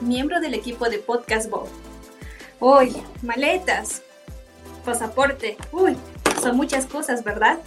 [0.00, 1.68] miembro del equipo de Podcast Bob.
[2.60, 4.02] Uy, maletas,
[4.84, 5.96] pasaporte, uy,
[6.42, 7.58] son muchas cosas, ¿verdad?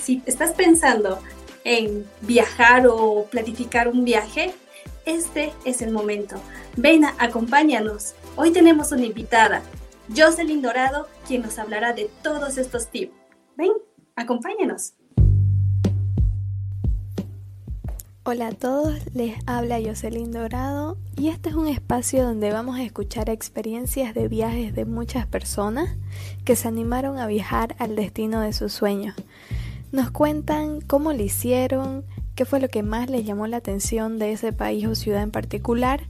[0.00, 1.20] Si estás pensando
[1.64, 4.54] en viajar o planificar un viaje,
[5.06, 6.36] este es el momento.
[6.76, 8.14] Ven, acompáñanos.
[8.36, 9.62] Hoy tenemos una invitada,
[10.14, 13.12] Jocelyn Dorado, quien nos hablará de todos estos tips.
[13.56, 13.72] Ven,
[14.16, 14.94] acompáñanos.
[18.24, 22.84] Hola a todos, les habla Jocelyn Dorado y este es un espacio donde vamos a
[22.84, 25.96] escuchar experiencias de viajes de muchas personas
[26.44, 29.16] que se animaron a viajar al destino de sus sueños.
[29.90, 32.04] Nos cuentan cómo lo hicieron,
[32.36, 35.32] qué fue lo que más les llamó la atención de ese país o ciudad en
[35.32, 36.02] particular,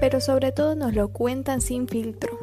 [0.00, 2.36] pero sobre todo nos lo cuentan sin filtro.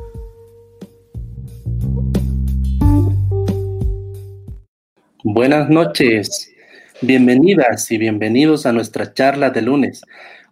[5.26, 6.56] Buenas noches.
[7.02, 10.02] Bienvenidas y bienvenidos a nuestra charla de lunes.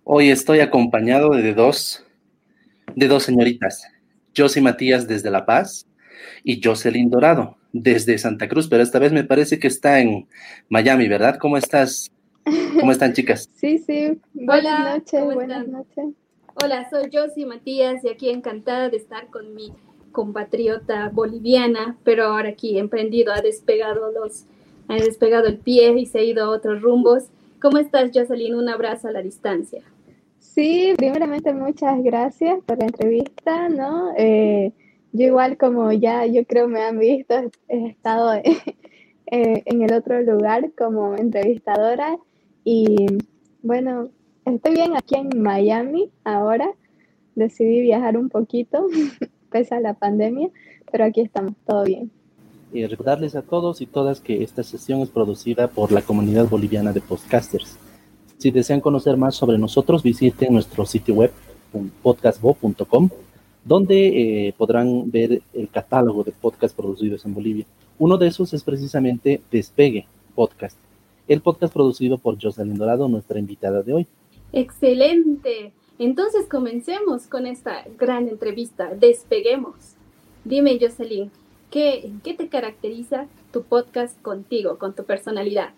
[0.06, 2.06] Hoy estoy acompañado de dos,
[2.96, 3.84] de dos señoritas,
[4.36, 5.86] Josie Matías desde La Paz
[6.46, 10.30] y Jocelyn Dorado desde Santa Cruz, pero esta vez me parece que está en
[10.70, 11.38] Miami, ¿verdad?
[11.38, 12.10] ¿Cómo estás?
[12.80, 13.50] ¿Cómo están, chicas?
[13.56, 14.18] Sí, sí.
[14.34, 16.06] Buenas noches, buenas noches.
[16.64, 19.74] Hola, soy Josie Matías y aquí encantada de estar con mi
[20.14, 24.46] compatriota boliviana, pero ahora aquí emprendido, ha despegado los
[24.88, 27.26] ha despegado el pie y se ha ido a otros rumbos.
[27.62, 28.56] ¿Cómo estás, Jocelyn?
[28.56, 29.84] Un abrazo a la distancia.
[30.40, 34.14] Sí, primeramente muchas gracias por la entrevista, ¿no?
[34.18, 34.72] Eh,
[35.12, 37.36] yo igual como ya yo creo me han visto,
[37.68, 38.34] he estado
[39.26, 42.18] en el otro lugar como entrevistadora
[42.64, 43.06] y
[43.62, 44.10] bueno,
[44.46, 46.70] estoy bien aquí en Miami ahora.
[47.36, 48.88] Decidí viajar un poquito,
[49.52, 50.50] pese a la pandemia,
[50.92, 52.12] pero aquí estamos, todo bien.
[52.74, 56.92] Y recordarles a todos y todas que esta sesión es producida por la comunidad boliviana
[56.92, 57.78] de podcasters.
[58.38, 61.32] Si desean conocer más sobre nosotros, visiten nuestro sitio web
[62.04, 63.10] podcastbo.com,
[63.64, 67.66] donde eh, podrán ver el catálogo de podcasts producidos en Bolivia.
[68.00, 70.78] Uno de esos es precisamente Despegue Podcast,
[71.28, 74.08] el podcast producido por Jocelyn Dorado, nuestra invitada de hoy.
[74.54, 75.74] Excelente.
[76.00, 78.94] Entonces comencemos con esta gran entrevista.
[78.94, 79.96] Despeguemos.
[80.46, 81.32] Dime, Jocelyn,
[81.70, 85.70] ¿Qué, ¿Qué te caracteriza tu podcast contigo, con tu personalidad?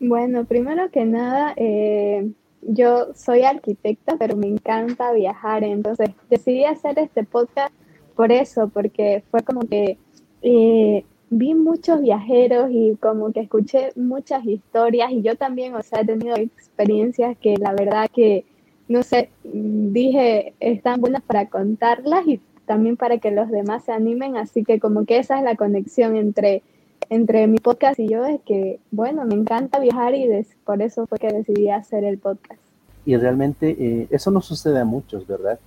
[0.00, 2.30] Bueno, primero que nada, eh,
[2.62, 7.72] yo soy arquitecta, pero me encanta viajar, entonces decidí hacer este podcast
[8.14, 9.98] por eso, porque fue como que
[10.42, 16.00] eh, vi muchos viajeros y como que escuché muchas historias y yo también, o sea,
[16.00, 18.44] he tenido experiencias que la verdad que,
[18.88, 24.36] no sé, dije, están buenas para contarlas y también para que los demás se animen,
[24.36, 26.62] así que como que esa es la conexión entre,
[27.08, 30.28] entre mi podcast y yo, es que, bueno, me encanta viajar y
[30.64, 32.60] por eso fue que decidí hacer el podcast.
[33.06, 35.58] Y realmente eh, eso no sucede a muchos, ¿verdad?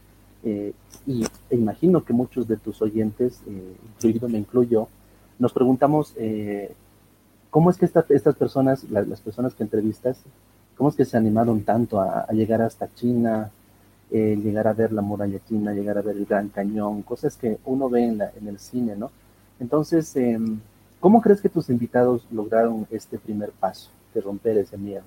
[0.44, 0.74] Eh,
[1.08, 4.88] y e imagino que muchos de tus oyentes, eh, incluido me incluyo,
[5.40, 6.16] nos preguntamos,
[7.50, 10.22] ¿cómo es que estas personas, las personas que entrevistas,
[10.78, 13.50] cómo es que se animaron tanto a llegar hasta China,
[14.12, 17.90] llegar a ver la muralla china, llegar a ver el Gran Cañón, cosas que uno
[17.90, 19.10] ve en, la, en el cine, ¿no?
[19.60, 20.60] Entonces, em,
[21.00, 25.04] ¿cómo crees que tus invitados lograron este primer paso de romper ese miedo?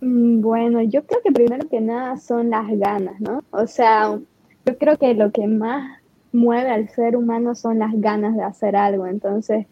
[0.00, 3.42] Mm, bueno, yo creo que primero que nada son las ganas, ¿no?
[3.50, 4.18] O sea,
[4.66, 6.00] yo creo que lo que más
[6.32, 9.06] mueve al ser humano son las ganas de hacer algo.
[9.06, 9.66] Entonces,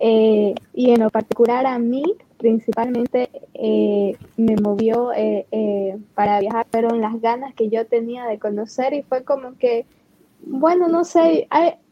[0.00, 2.02] eh, y en lo particular a mí,
[2.38, 8.38] principalmente eh, me movió eh, eh, para viajar, fueron las ganas que yo tenía de
[8.38, 9.84] conocer y fue como que,
[10.42, 11.48] bueno, no sé,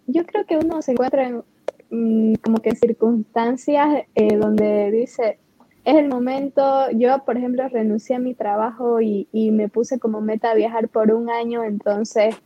[0.06, 1.42] yo creo que uno se encuentra en
[1.90, 5.38] mm, como que circunstancias donde dice,
[5.84, 10.20] es el momento, yo por ejemplo renuncié a mi trabajo y, y me puse como
[10.20, 12.36] meta viajar por un año, entonces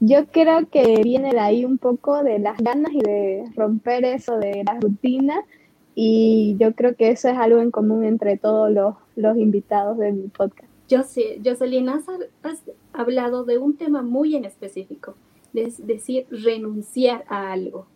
[0.00, 4.38] yo creo que viene de ahí un poco de las ganas y de romper eso
[4.38, 5.44] de la rutina
[5.94, 10.12] y yo creo que eso es algo en común entre todos los, los invitados de
[10.12, 10.70] mi podcast.
[10.88, 12.04] Yo sé, Jocelyn, has,
[12.42, 15.14] has hablado de un tema muy en específico,
[15.54, 17.86] es decir, renunciar a algo.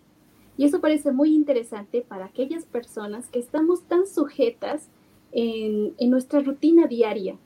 [0.56, 4.88] Y eso parece muy interesante para aquellas personas que estamos tan sujetas
[5.32, 7.36] en, en nuestra rutina diaria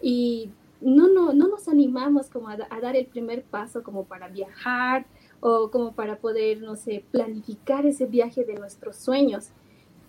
[0.00, 0.50] y
[0.80, 5.04] no, no, no nos animamos como a, a, dar el primer paso como para viajar
[5.40, 9.50] o como para poder, no sé, planificar ese viaje de nuestros sueños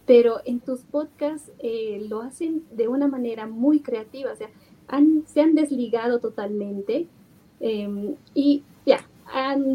[0.05, 4.49] pero en tus podcasts eh, lo hacen de una manera muy creativa, o sea,
[5.25, 7.07] se han desligado totalmente
[7.59, 9.07] em, y ya,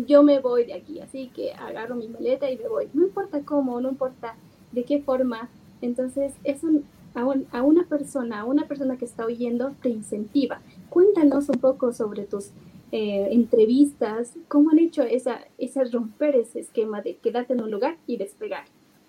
[0.07, 3.41] yo me voy de aquí, así que agarro mi maleta y me voy, no importa
[3.43, 4.37] cómo, no importa
[4.73, 5.49] de qué forma,
[5.81, 6.69] entonces eso
[7.17, 10.61] a, una persona, a una persona que está oyendo, te incentiva.
[10.91, 12.51] Cuéntanos un poco sobre tus
[12.93, 17.97] eh, entrevistas, cómo han hecho esa, esa romper ese esquema de quedarte en un lugar
[18.07, 18.65] y despegar.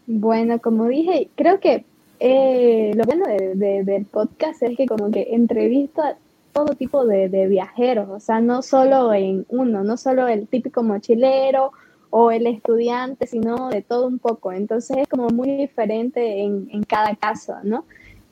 [0.08, 1.84] Bueno, como dije, creo que
[2.22, 6.16] eh, lo bueno de, del podcast es que como que entrevisto a
[6.54, 10.82] todo tipo de, de, viajeros, o sea, no solo en uno, no solo el típico
[10.82, 11.72] mochilero
[12.10, 14.54] o el estudiante, sino de todo un poco.
[14.54, 17.84] Entonces es como muy diferente en, en cada caso, ¿no?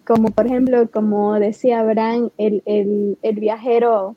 [0.08, 4.16] Como por ejemplo, como decía Abraham, el, el, el viajero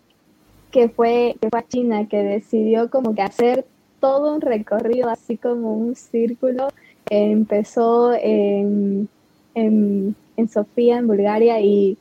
[0.71, 3.67] que fue, que fue a China, que decidió como que hacer
[4.01, 6.69] todo un recorrido, así como un círculo.
[7.11, 9.09] Empezó en,
[9.55, 11.99] en, en, Sofía, en Bulgaria, y,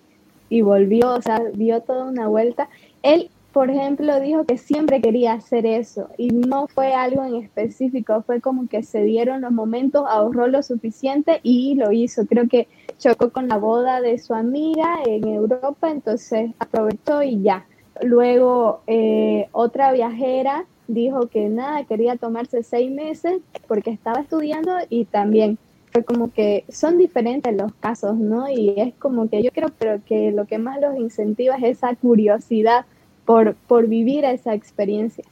[0.50, 2.70] y volvió, o sea, dio toda una vuelta.
[3.04, 8.22] Él por ejemplo, dijo que siempre quería hacer eso y no fue algo en específico,
[8.22, 12.28] fue como que se dieron los momentos, ahorró lo suficiente y lo hizo.
[12.28, 12.68] Creo que
[13.00, 17.66] chocó con la boda de su amiga en Europa, entonces aprovechó y ya.
[18.04, 25.06] Luego, eh, otra viajera dijo que nada, quería tomarse seis meses porque estaba estudiando y
[25.06, 25.58] también
[25.92, 28.50] fue como que son diferentes los casos, ¿no?
[28.50, 31.96] Y es como que yo creo pero que lo que más los incentiva es esa
[31.96, 32.86] curiosidad
[33.26, 35.24] por, por vivir esa experiencia.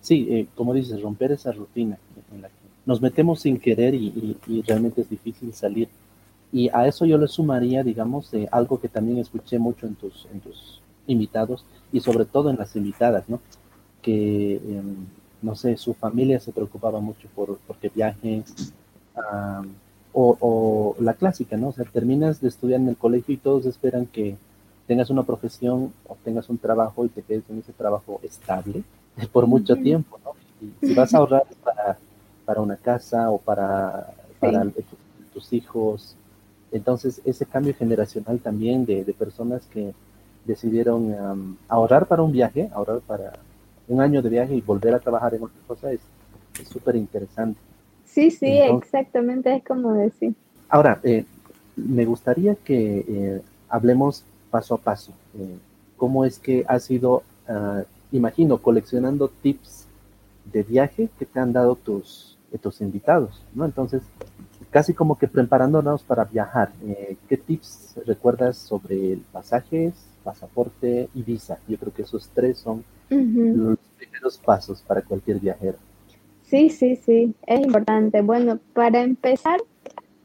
[0.00, 1.98] Sí, eh, como dices, romper esa rutina
[2.86, 4.36] nos metemos sin querer y,
[4.66, 5.88] realmente es difícil salir.
[6.52, 10.26] Y a eso yo le sumaría, digamos, eh, algo que también escuché mucho en tus
[11.06, 13.40] invitados y sobre todo en las invitadas, ¿no?
[14.02, 15.06] Que, em,
[15.42, 18.42] no sé, su familia se preocupaba mucho por porque viaje,
[20.12, 21.68] o, o, la clásica, ¿no?
[21.68, 24.36] O sea, terminas de estudiar en el colegio y todos esperan que
[24.86, 28.82] tengas una profesión o tengas un trabajo y te quedes en ese trabajo estable
[29.32, 30.32] por mucho tiempo, ¿no?
[30.60, 31.96] Y si vas a ahorrar para,
[32.44, 34.66] para una casa o para, para
[35.32, 36.16] tus hijos,
[36.72, 39.94] entonces ese cambio generacional también de, de personas que
[40.44, 43.32] decidieron ahorrar para un viaje, ahorrar para
[43.90, 46.00] un año de viaje y volver a trabajar en otra cosa es
[46.68, 47.60] súper interesante.
[48.04, 50.34] Sí, sí, exactamente, es como decir.
[50.68, 51.24] Ahora, eh,
[51.76, 55.12] me gustaría que eh, hablemos paso a paso.
[55.38, 55.56] Eh,
[55.96, 59.86] ¿Cómo es que has ido, ah, imagino, coleccionando tips
[60.52, 63.64] de viaje que te han dado tus, tus invitados, ¿no?
[63.64, 64.02] Entonces,
[64.70, 66.72] casi como que preparándonos para viajar.
[66.84, 69.94] Eh, ¿Qué tips recuerdas sobre pasajes,
[70.24, 71.58] pasaporte y visa?
[71.68, 73.78] Yo creo que esos tres son los
[74.20, 75.78] primeros pasos para cualquier viajero.
[76.42, 78.22] Sí, sí, sí, es importante.
[78.22, 79.60] Bueno, para empezar,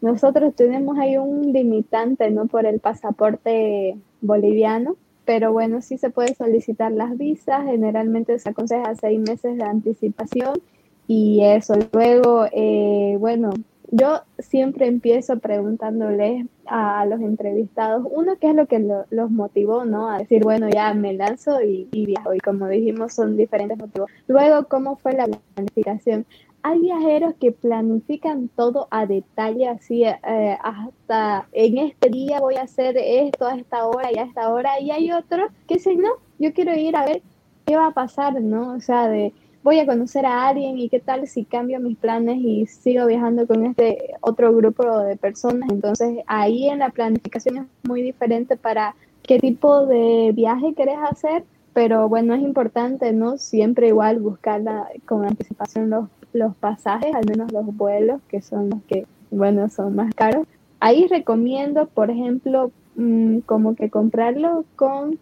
[0.02, 2.48] nosotros tenemos ahí un limitante, ¿no?
[2.48, 8.96] Por el pasaporte boliviano, pero bueno, sí se puede solicitar las visas, generalmente se aconseja
[8.96, 10.60] seis meses de anticipación
[11.08, 11.76] y eso.
[11.94, 13.52] Luego, eh, bueno,
[13.92, 20.10] yo siempre empiezo preguntándoles a los entrevistados, uno, ¿qué es lo que los motivó, no?
[20.10, 22.34] A decir, bueno, ya me lanzo y, viajo.
[22.34, 24.10] Y como dijimos, son diferentes motivos.
[24.28, 26.26] Luego, ¿cómo fue la planificación?
[26.68, 30.18] hay viajeros que planifican todo a detalle, así eh,
[30.64, 34.80] hasta en este día voy a hacer esto a esta hora y a esta hora,
[34.80, 37.22] y hay otros que dicen, no, yo quiero ir a ver
[37.68, 38.74] qué va a pasar, ¿no?
[38.74, 39.32] O sea, de
[39.66, 43.48] voy a conocer a alguien y qué tal si cambio mis planes y sigo viajando
[43.48, 45.72] con este otro grupo de personas.
[45.72, 48.94] Entonces ahí en la planificación es muy diferente para
[49.24, 53.40] qué tipo de viaje querés hacer, pero bueno, es importante, ¿no?
[53.40, 56.06] Siempre igual buscarla con anticipación los
[56.36, 60.46] los pasajes, al menos los vuelos, que son los que, bueno, son más caros.
[60.80, 65.18] Ahí recomiendo, por ejemplo, mm, como que comprarlo con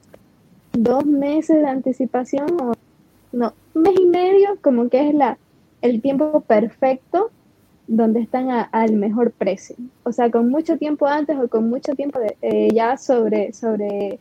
[0.74, 2.74] dos meses de anticipación o
[3.34, 5.38] no, un mes y medio, como que es la,
[5.82, 7.32] el tiempo perfecto
[7.88, 9.76] donde están al mejor precio.
[10.04, 14.20] O sea, con mucho tiempo antes o con mucho tiempo de, eh, ya sobre, sobre,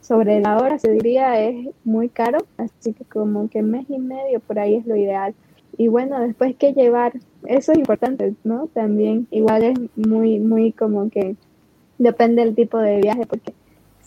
[0.00, 2.38] sobre la hora, se diría, es muy caro.
[2.56, 5.34] Así que como que mes y medio por ahí es lo ideal
[5.76, 7.12] y bueno, después qué llevar,
[7.46, 8.68] eso es importante, ¿no?
[8.68, 11.36] También igual es muy, muy como que
[11.98, 13.54] depende del tipo de viaje, porque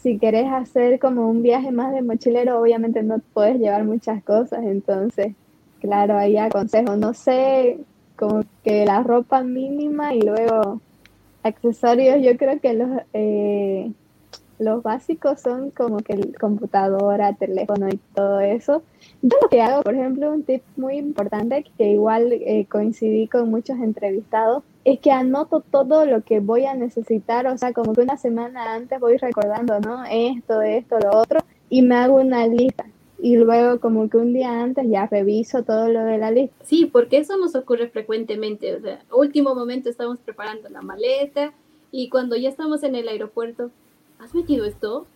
[0.08, 4.64] si querés hacer como un viaje más de mochilero, obviamente no puedes llevar muchas cosas,
[4.64, 5.36] entonces,
[5.82, 7.78] claro, ahí aconsejo, no sé,
[8.16, 10.80] como que la ropa mínima y luego
[11.44, 12.90] accesorios, yo creo que los...
[13.12, 13.92] Eh,
[14.60, 18.84] los básicos son como que el computadora, teléfono y todo eso.
[19.22, 23.50] Yo lo que hago, por ejemplo, un tip muy importante que igual eh, coincidí con
[23.50, 28.02] muchos entrevistados, es que anoto todo lo que voy a necesitar, o sea, como que
[28.02, 30.04] una semana antes voy recordando, ¿no?
[30.10, 32.86] Esto, esto, lo otro, y me hago una lista.
[33.20, 36.56] Y luego como que un día antes ya reviso todo lo de la lista.
[36.64, 38.76] Sí, porque eso nos ocurre frecuentemente.
[38.76, 41.52] O sea, último momento estamos preparando la maleta
[41.92, 43.72] Y cuando ya estamos en el aeropuerto,
[44.20, 45.08] ¿has metido esto?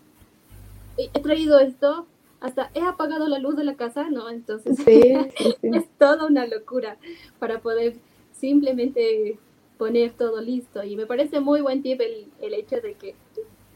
[0.97, 2.05] ¿He traído esto?
[2.39, 4.29] Hasta he apagado la luz de la casa, ¿no?
[4.29, 4.77] Entonces
[5.61, 6.97] es toda una locura
[7.39, 7.95] para poder
[8.33, 9.37] simplemente
[9.77, 10.83] poner todo listo.
[10.83, 13.15] Y me parece muy buen tip el, el hecho de que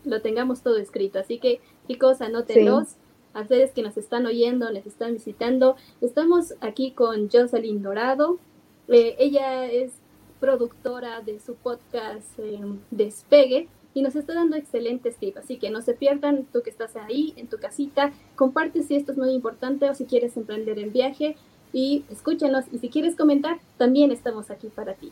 [0.03, 1.19] lo tengamos todo escrito.
[1.19, 2.95] Así que, chicos, anótenlos.
[3.33, 5.75] A ustedes que nos están oyendo, les están visitando.
[5.99, 8.39] Estamos aquí con Jocelyn Dorado.
[8.87, 9.91] Eh, ella es
[10.39, 15.37] productora de su podcast eh, Despegue y nos está dando excelentes tips.
[15.37, 19.13] Así que no se pierdan, tú que estás ahí en tu casita, comparte si esto
[19.13, 21.37] es muy importante o si quieres emprender en viaje
[21.71, 22.65] y escúchanos.
[22.73, 25.11] Y si quieres comentar, también estamos aquí para ti.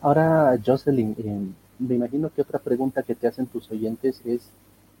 [0.00, 1.46] Ahora, Jocelyn, eh,
[1.78, 4.48] me imagino que otra pregunta que te hacen tus oyentes es,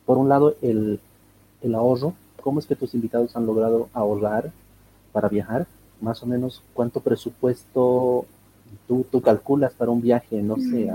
[0.04, 1.00] por un lado, el,
[1.62, 2.12] el ahorro.
[2.42, 4.52] ¿Cómo es que tus invitados han logrado ahorrar
[5.10, 5.66] para viajar?
[6.02, 8.26] Más o menos, ¿cuánto presupuesto
[8.86, 10.90] tú, tú calculas para un viaje, no sé,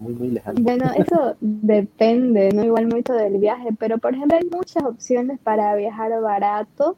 [0.00, 0.60] muy, lejano?
[0.60, 2.64] Bueno, eso depende, ¿no?
[2.64, 6.96] Igual mucho del viaje, pero por ejemplo hay muchas opciones para viajar barato.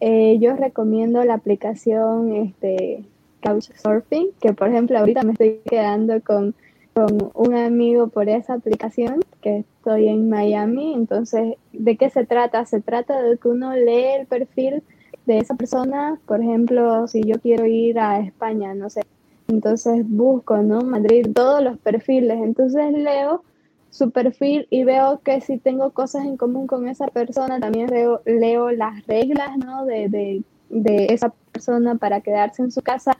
[0.00, 3.04] Eh, yo recomiendo la aplicación este,
[3.42, 6.54] Couchsurfing, que por ejemplo ahorita me estoy quedando con,
[6.92, 10.94] con un amigo por esa aplicación, que estoy en Miami.
[10.94, 12.66] Entonces, ¿de qué se trata?
[12.66, 14.82] Se trata de que uno lee el perfil
[15.26, 19.02] de esa persona, por ejemplo, si yo quiero ir a España, no sé,
[19.48, 20.80] entonces busco, ¿no?
[20.82, 23.42] Madrid, todos los perfiles, entonces leo
[23.90, 28.22] su perfil y veo que si tengo cosas en común con esa persona, también leo,
[28.24, 29.84] leo las reglas, ¿no?
[29.84, 33.16] De, de, de esa persona para quedarse en su casa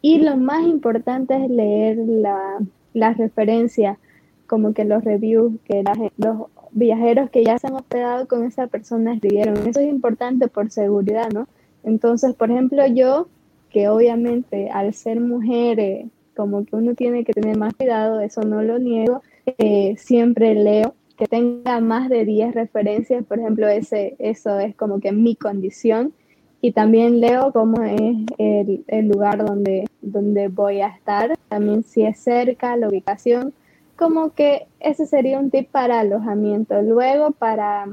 [0.00, 2.58] y lo más importante es leer la,
[2.94, 3.98] las referencias,
[4.46, 5.82] como que los reviews que
[6.16, 9.56] los viajeros que ya se han hospedado con esa persona escribieron.
[9.66, 11.48] Eso es importante por seguridad, ¿no?
[11.82, 13.28] Entonces, por ejemplo, yo,
[13.70, 16.06] que obviamente al ser mujer, eh,
[16.36, 19.22] como que uno tiene que tener más cuidado, eso no lo niego,
[19.58, 25.00] eh, siempre leo que tenga más de 10 referencias, por ejemplo, ese, eso es como
[25.00, 26.12] que mi condición
[26.60, 32.04] y también leo cómo es el, el, lugar donde, donde voy a estar, también si
[32.04, 33.52] es cerca, la ubicación,
[33.96, 36.80] como que ese sería un tip para alojamiento.
[36.82, 37.86] Luego para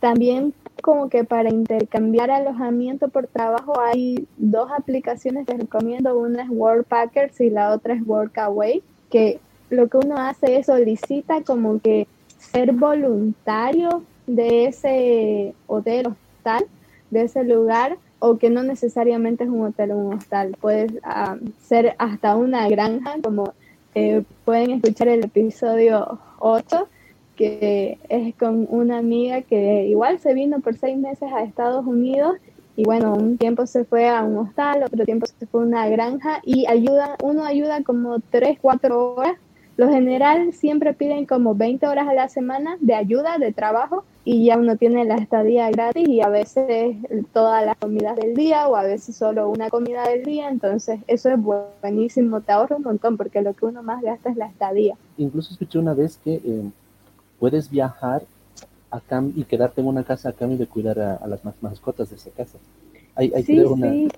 [0.00, 5.46] también como que para intercambiar alojamiento por trabajo hay dos aplicaciones.
[5.46, 10.56] Que recomiendo, una es Worldpackers y la otra es Workaway, que lo que uno hace
[10.56, 12.06] es solicita como que
[12.38, 16.66] ser voluntario de ese hotel hostal
[17.12, 21.36] de ese lugar o que no necesariamente es un hotel o un hostal, puede ah,
[21.60, 23.52] ser hasta una granja, como
[23.94, 26.88] eh, pueden escuchar el episodio 8,
[27.36, 32.36] que es con una amiga que igual se vino por seis meses a Estados Unidos
[32.76, 35.88] y bueno, un tiempo se fue a un hostal, otro tiempo se fue a una
[35.88, 39.36] granja y ayuda, uno ayuda como tres, cuatro horas.
[39.76, 44.44] Lo general siempre piden como 20 horas a la semana de ayuda, de trabajo, y
[44.44, 46.96] ya uno tiene la estadía gratis y a veces
[47.32, 51.30] todas las comidas del día o a veces solo una comida del día, entonces eso
[51.30, 54.94] es buenísimo, te ahorra un montón porque lo que uno más gasta es la estadía.
[55.16, 56.70] Incluso escuché una vez que eh,
[57.42, 58.22] puedes viajar
[58.88, 62.30] acá y quedarte en una casa a cambio de cuidar a, las mascotas de esa
[62.30, 62.56] casa.
[63.16, 64.08] Hay, hay, sí, sí.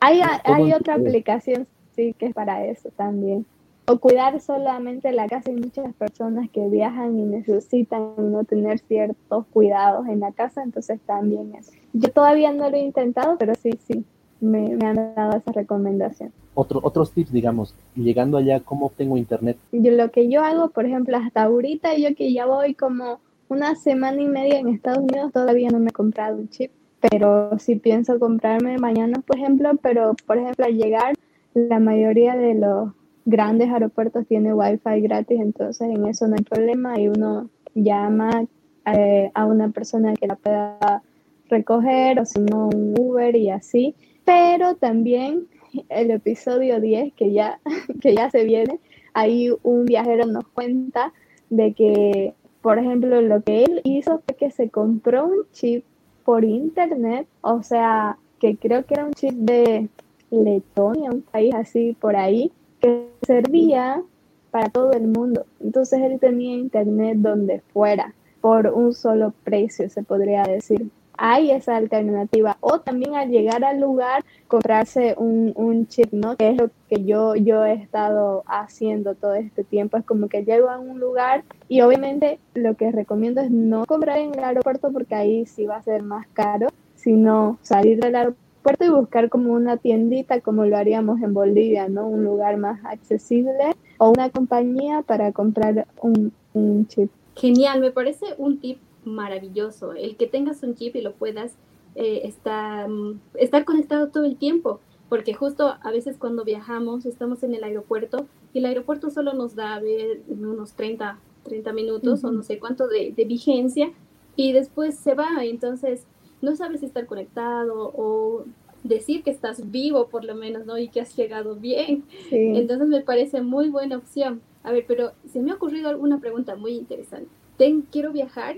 [0.00, 3.44] hay, hay otra aplicación sí que es para eso también
[3.86, 5.50] o cuidar solamente la casa.
[5.50, 10.98] Hay muchas personas que viajan y necesitan no tener ciertos cuidados en la casa, entonces
[11.04, 11.70] también es.
[11.92, 14.02] Yo todavía no lo he intentado, pero sí, sí,
[14.40, 16.32] me, han dado esa recomendación.
[16.54, 19.56] Otro, otros tips, digamos, llegando allá, ¿cómo obtengo internet?
[19.72, 23.74] Yo, lo que yo hago, por ejemplo, hasta ahorita, yo que ya voy como una
[23.74, 26.70] semana y media en Estados Unidos, todavía no me he comprado un chip,
[27.10, 31.14] pero si pienso comprarme mañana, por ejemplo, pero por ejemplo, al llegar,
[31.54, 32.90] la mayoría de los
[33.24, 38.44] grandes aeropuertos tiene wifi gratis, entonces en eso no hay problema y uno llama
[38.86, 41.02] eh, a una persona que la pueda
[41.48, 43.94] recoger o si no un Uber y así.
[44.24, 45.46] Pero también
[45.88, 47.60] el episodio 10 que ya,
[48.00, 48.80] que ya se viene,
[49.14, 51.12] ahí un viajero nos cuenta
[51.50, 55.84] de que, por ejemplo, lo que él hizo fue que se compró un chip
[56.24, 59.88] por internet, o sea, que creo que era un chip de
[60.30, 62.50] Letonia, un país así por ahí,
[62.80, 64.02] que servía
[64.50, 65.46] para todo el mundo.
[65.60, 70.90] Entonces él tenía internet donde fuera, por un solo precio, se podría decir.
[71.16, 72.56] Hay esa alternativa.
[72.60, 76.36] O también al llegar al lugar, comprarse un, un chip, ¿no?
[76.36, 79.96] Que es lo que yo, yo he estado haciendo todo este tiempo.
[79.96, 84.18] Es como que llego a un lugar y obviamente lo que recomiendo es no comprar
[84.18, 88.84] en el aeropuerto porque ahí sí va a ser más caro, sino salir del aeropuerto
[88.84, 92.06] y buscar como una tiendita como lo haríamos en Bolivia, ¿no?
[92.06, 97.10] Un lugar más accesible o una compañía para comprar un, un chip.
[97.34, 101.56] Genial, me parece un tip maravilloso, el que tengas un chip y lo puedas
[101.94, 107.42] eh, estar, mm, estar conectado todo el tiempo, porque justo a veces cuando viajamos estamos
[107.42, 112.24] en el aeropuerto y el aeropuerto solo nos da a ver unos 30, 30 minutos
[112.24, 113.92] o no sé cuánto de, de, vigencia
[114.36, 116.06] y después se va, entonces
[116.40, 118.44] no sabes estar conectado o
[118.82, 120.78] decir que estás vivo por lo menos, ¿no?
[120.78, 122.04] Y que has llegado bien.
[122.30, 124.42] Entonces me parece muy buena opción.
[124.62, 127.28] A ver, pero se me ha ocurrido alguna pregunta muy interesante.
[127.56, 128.56] Ten, quiero viajar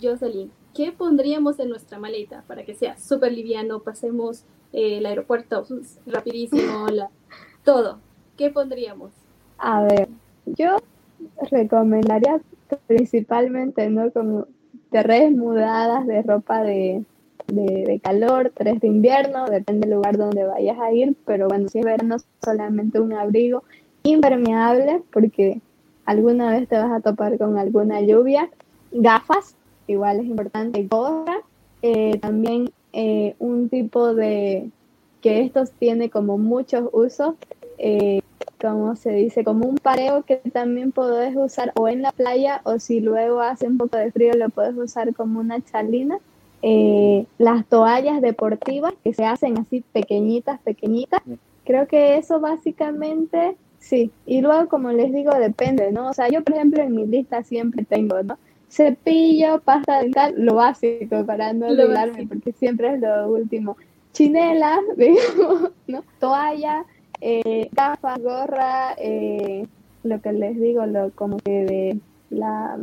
[0.00, 3.80] Jocelyn, ¿qué pondríamos en nuestra maleta para que sea súper liviano?
[3.80, 5.66] Pasemos eh, el aeropuerto
[6.06, 7.10] rapidísimo, la,
[7.64, 7.98] todo.
[8.36, 9.12] ¿Qué pondríamos?
[9.58, 10.08] A ver,
[10.46, 10.76] yo
[11.50, 12.40] recomendaría
[12.86, 14.10] principalmente, ¿no?
[14.10, 14.46] Como
[14.90, 17.04] tres mudadas de ropa de,
[17.46, 21.78] de, calor, tres de invierno, depende del lugar donde vayas a ir, pero bueno, si
[21.78, 23.64] es verano, solamente un abrigo
[24.02, 25.60] impermeable, porque
[26.04, 28.50] alguna vez te vas a topar con alguna lluvia,
[28.90, 29.56] gafas,
[29.92, 31.42] igual es importante, gorra,
[31.82, 34.70] eh, también eh, un tipo de,
[35.20, 37.34] que estos tiene como muchos usos,
[37.78, 38.20] eh,
[38.60, 42.78] como se dice, como un pareo que también puedes usar o en la playa o
[42.78, 46.18] si luego hace un poco de frío lo puedes usar como una chalina.
[47.38, 51.20] las toallas deportivas que se hacen así pequeñitas, pequeñitas.
[51.64, 54.12] Creo que eso básicamente, sí.
[54.26, 56.10] Y luego, como les digo, depende, ¿no?
[56.10, 58.38] O sea, yo, por ejemplo, en mi lista siempre tengo, ¿no?
[58.72, 63.76] Cepillo, pasta dental, lo básico para no olvidarme, porque siempre es lo último.
[64.12, 64.80] Chinelas,
[65.86, 66.02] ¿no?
[66.18, 66.84] Toalla,
[67.20, 69.66] eh, gafas, gorra, eh,
[70.02, 72.78] lo que les digo, lo como que de la,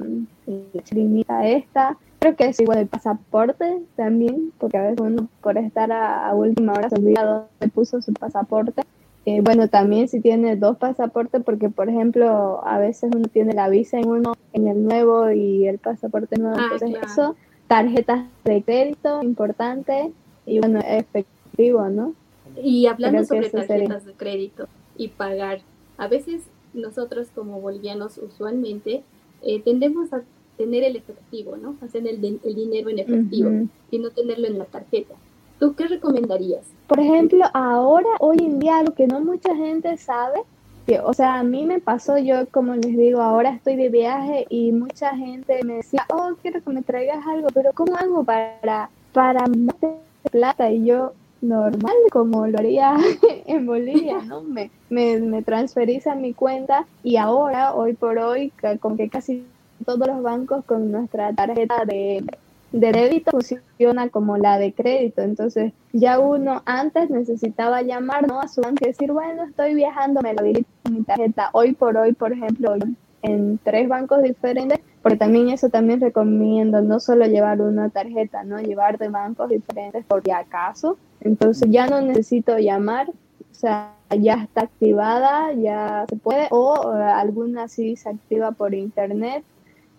[0.45, 1.97] la esta.
[2.19, 6.36] Creo que es igual el pasaporte también, porque a veces uno por estar a, a
[6.36, 8.84] última hora se olvida dónde puso su pasaporte.
[9.25, 13.69] Eh, bueno, también si tiene dos pasaportes, porque por ejemplo, a veces uno tiene la
[13.69, 17.36] visa en uno, en el nuevo y el pasaporte nuevo, ah, entonces eso,
[17.67, 20.12] tarjetas de crédito, importante,
[20.45, 22.13] y bueno, efectivo, ¿no?
[22.63, 25.60] Y hablando sobre tarjetas de crédito y pagar,
[25.97, 29.03] a veces nosotros como bolivianos usualmente
[29.41, 30.21] eh, tendemos a
[30.58, 31.75] tener el efectivo, ¿no?
[31.82, 35.13] Hacer el, el dinero en efectivo y no tenerlo en la tarjeta.
[35.60, 36.63] ¿Tú qué recomendarías?
[36.89, 40.41] Por ejemplo, ahora, hoy en día, lo que no mucha gente sabe,
[40.88, 44.47] que, o sea, a mí me pasó, yo como les digo, ahora estoy de viaje
[44.49, 48.89] y mucha gente me decía, oh, quiero que me traigas algo, pero ¿cómo hago para,
[49.13, 49.45] para
[50.32, 50.71] plata?
[50.71, 52.97] Y yo, normal, como lo haría
[53.45, 54.41] en Bolivia, ¿no?
[54.41, 59.45] Me, me, me transferís a mi cuenta y ahora, hoy por hoy, con que casi
[59.86, 62.25] todos los bancos con nuestra tarjeta de
[62.71, 65.21] de débito funciona como la de crédito.
[65.21, 68.39] Entonces, ya uno antes necesitaba llamar ¿no?
[68.39, 71.49] a su banco y decir, bueno, estoy viajando, me lo habilito mi tarjeta.
[71.53, 72.75] Hoy por hoy, por ejemplo,
[73.21, 78.60] en tres bancos diferentes, porque también eso también recomiendo, no solo llevar una tarjeta, ¿no?
[78.60, 80.97] Llevar de bancos diferentes por si acaso.
[81.21, 87.03] Entonces, ya no necesito llamar, o sea, ya está activada, ya se puede, o eh,
[87.03, 89.43] alguna sí se activa por internet.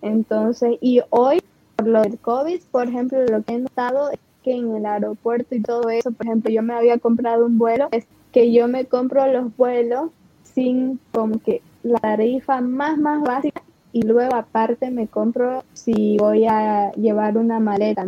[0.02, 1.40] Entonces, y hoy
[1.80, 5.54] por lo del COVID, por ejemplo, lo que he notado es que en el aeropuerto
[5.54, 8.84] y todo eso, por ejemplo, yo me había comprado un vuelo, es que yo me
[8.84, 10.10] compro los vuelos
[10.42, 13.62] sin como que la tarifa más, más básica
[13.92, 18.06] y luego aparte me compro si voy a llevar una maleta,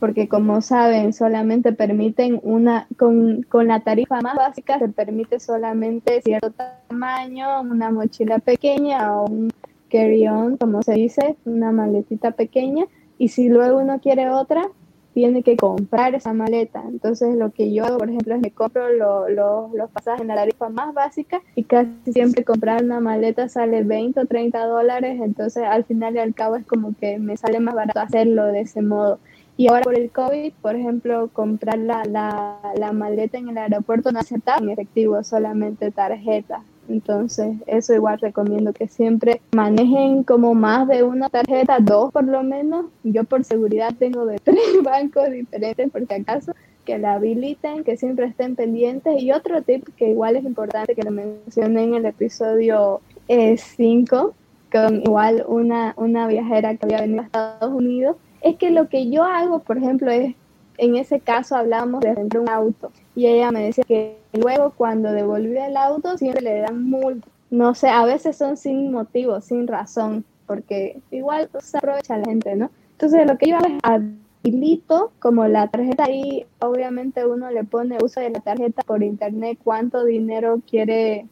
[0.00, 6.22] porque como saben, solamente permiten una, con, con la tarifa más básica se permite solamente
[6.22, 6.52] cierto
[6.88, 9.52] tamaño, una mochila pequeña o un
[9.92, 12.86] carry-on, como se dice, una maletita pequeña,
[13.22, 14.68] y si luego uno quiere otra,
[15.14, 16.82] tiene que comprar esa maleta.
[16.88, 20.70] Entonces lo que yo hago, por ejemplo, es me compro los pasajes en la tarifa
[20.70, 25.20] más básica y casi siempre comprar una maleta sale 20 o 30 dólares.
[25.22, 28.62] Entonces al final y al cabo es como que me sale más barato hacerlo de
[28.62, 29.20] ese modo.
[29.56, 34.10] Y ahora por el COVID, por ejemplo, comprar la, la, la maleta en el aeropuerto
[34.10, 36.64] no aceptaba en efectivo, solamente tarjeta.
[36.88, 42.42] Entonces, eso igual recomiendo que siempre manejen como más de una tarjeta, dos por lo
[42.42, 42.86] menos.
[43.04, 46.52] Yo por seguridad tengo de tres bancos diferentes, por si acaso,
[46.84, 49.22] que la habiliten, que siempre estén pendientes.
[49.22, 54.34] Y otro tip que igual es importante que lo mencioné en el episodio 5,
[54.72, 59.10] con igual una, una viajera que había venido a Estados Unidos, es que lo que
[59.10, 60.34] yo hago, por ejemplo, es,
[60.78, 65.12] en ese caso hablábamos de rentar un auto y ella me decía que luego cuando
[65.12, 67.28] devolvió el auto siempre le dan multa.
[67.50, 72.56] No sé, a veces son sin motivo, sin razón, porque igual se aprovecha la gente,
[72.56, 72.70] ¿no?
[72.92, 78.20] Entonces lo que hago es habilito como la tarjeta ahí, obviamente uno le pone uso
[78.20, 81.26] de la tarjeta por internet, cuánto dinero quiere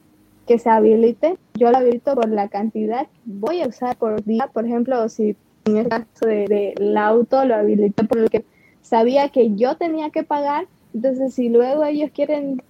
[0.46, 4.48] que se habilite, yo lo habilito por la cantidad que voy a usar por día.
[4.52, 8.44] Por ejemplo, si en el caso del de, auto lo habilité por lo que
[8.90, 12.60] sabía que yo tenía que pagar, entonces si luego ellos quieren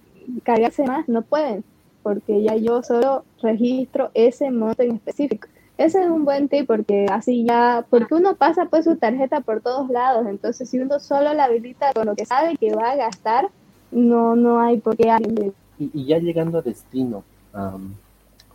[0.43, 1.63] cargarse más, no pueden,
[2.03, 5.47] porque ya yo solo registro ese monto en específico.
[5.79, 9.61] Ese es un buen tip porque así ya, porque uno pasa pues su tarjeta por
[9.61, 12.95] todos lados, entonces si uno solo la habilita con lo que sabe que va a
[12.97, 13.49] gastar,
[13.89, 15.53] no, no hay por qué alguien...
[15.79, 17.23] Y, y ya llegando a destino,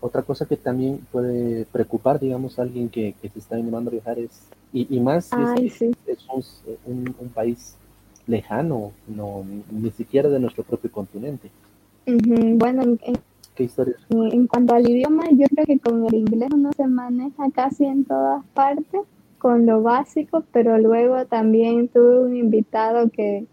[0.00, 3.94] otra cosa que también puede preocupar, digamos, a alguien que, que se está animando a
[3.94, 4.30] viajar es,
[4.72, 5.82] y, más es,
[6.84, 7.76] un, país
[8.26, 11.50] lejano, no, ni siquiera de nuestro propio continente.
[12.06, 12.98] Bueno, en,
[13.54, 13.98] ¿qué historias?
[14.10, 18.04] En cuanto al idioma, yo creo que con el inglés uno se maneja casi en
[18.04, 19.02] todas partes,
[19.38, 23.46] con lo básico, pero luego también tuve un invitado que,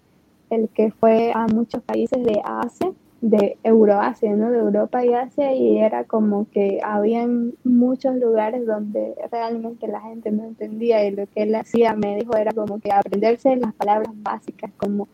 [0.49, 2.91] el que fue a muchos países de Asia,
[3.24, 4.52] de Euroasia, ¿no?
[4.52, 10.30] De Europa y Asia, y era como que habían muchos lugares donde realmente la gente
[10.30, 14.12] no entendía y lo que él hacía, me dijo, era como que aprenderse las palabras
[14.14, 15.08] básicas, como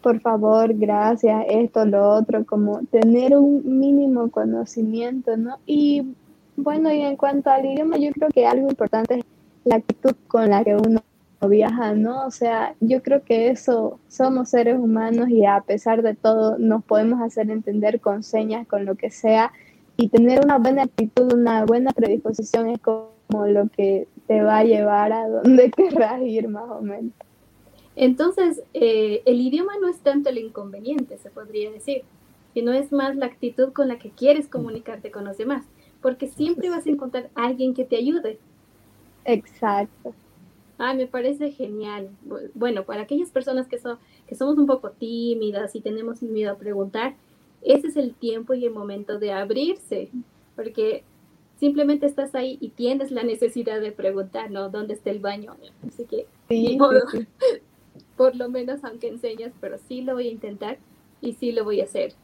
[0.00, 5.58] por favor, gracias, esto, lo otro, como tener un mínimo conocimiento, ¿no?
[5.66, 6.14] Y
[6.56, 9.24] bueno, y en cuanto al idioma, yo creo que algo importante es
[9.64, 11.02] la actitud con la que uno
[11.48, 12.26] viaja, ¿no?
[12.26, 16.84] O sea, yo creo que eso, somos seres humanos y a pesar de todo nos
[16.84, 19.52] podemos hacer entender con señas, con lo que sea,
[19.96, 24.64] y tener una buena actitud, una buena predisposición es como lo que te va a
[24.64, 27.12] llevar a donde querrás ir más o menos.
[27.96, 32.02] Entonces, eh, el idioma no es tanto el inconveniente, se podría decir,
[32.54, 35.64] sino es más la actitud con la que quieres comunicarte con los demás,
[36.00, 38.38] porque siempre vas a encontrar a alguien que te ayude.
[39.24, 40.14] Exacto.
[40.82, 42.08] Ah, me parece genial.
[42.54, 46.56] Bueno, para aquellas personas que, son, que somos un poco tímidas y tenemos miedo a
[46.56, 47.16] preguntar,
[47.60, 50.08] ese es el tiempo y el momento de abrirse,
[50.56, 51.04] porque
[51.58, 54.70] simplemente estás ahí y tienes la necesidad de preguntar, ¿no?
[54.70, 55.54] ¿Dónde está el baño?
[55.86, 56.78] Así que, sí,
[58.16, 60.78] por lo menos aunque enseñas, pero sí lo voy a intentar
[61.20, 62.14] y sí lo voy a hacer.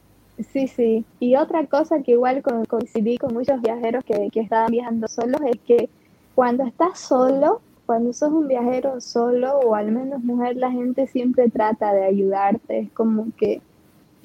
[0.51, 1.05] Sí, sí.
[1.19, 5.59] Y otra cosa que igual coincidí con muchos viajeros que, que estaban viajando solos es
[5.61, 5.89] que
[6.33, 11.49] cuando estás solo, cuando sos un viajero solo o al menos mujer, la gente siempre
[11.49, 12.79] trata de ayudarte.
[12.79, 13.61] Es como que,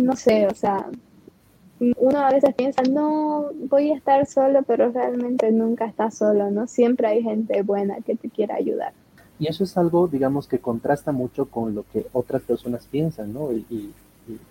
[0.02, 0.90] no sé, o sea,
[1.96, 6.66] uno a veces piensa, no, voy a estar solo, pero realmente nunca estás solo, ¿no?
[6.66, 8.92] Siempre hay gente buena que te quiera ayudar.
[9.38, 13.52] Y eso es algo, digamos, que contrasta mucho con lo que otras personas piensan, ¿no?
[13.52, 13.92] Y,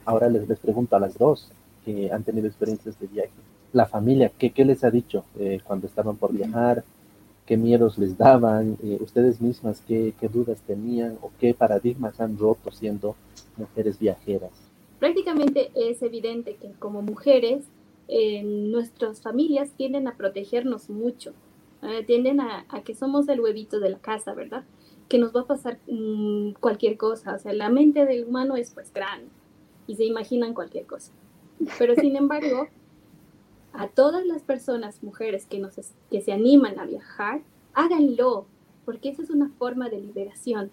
[0.05, 1.49] ahora les, les, pregunto a las dos
[1.85, 3.31] que han tenido experiencias de viaje.
[3.71, 6.83] La familia, ¿qué, qué les ha dicho eh, cuando estaban por viajar?
[7.51, 12.71] Qué miedos les daban, eh, ustedes mismas qué, dudas tenían o qué paradigmas han roto
[12.71, 13.17] siendo
[13.57, 14.51] mujeres viajeras.
[15.01, 17.65] Prácticamente es evidente que como mujeres
[18.07, 21.33] nuestras familias tienden a protegernos mucho,
[21.81, 24.63] eh, tienden a, que somos el huevito de la casa, ¿verdad?
[25.09, 28.71] Que nos va a pasar mm, cualquier cosa, o sea, la mente del humano es
[28.73, 29.27] pues grande
[29.87, 31.11] y se imaginan cualquier cosa.
[31.77, 32.69] Pero sin embargo,
[33.73, 37.41] a todas las personas, mujeres que, se animan a viajar,
[37.73, 38.45] háganlo,
[38.85, 40.71] porque esa es una forma de liberación.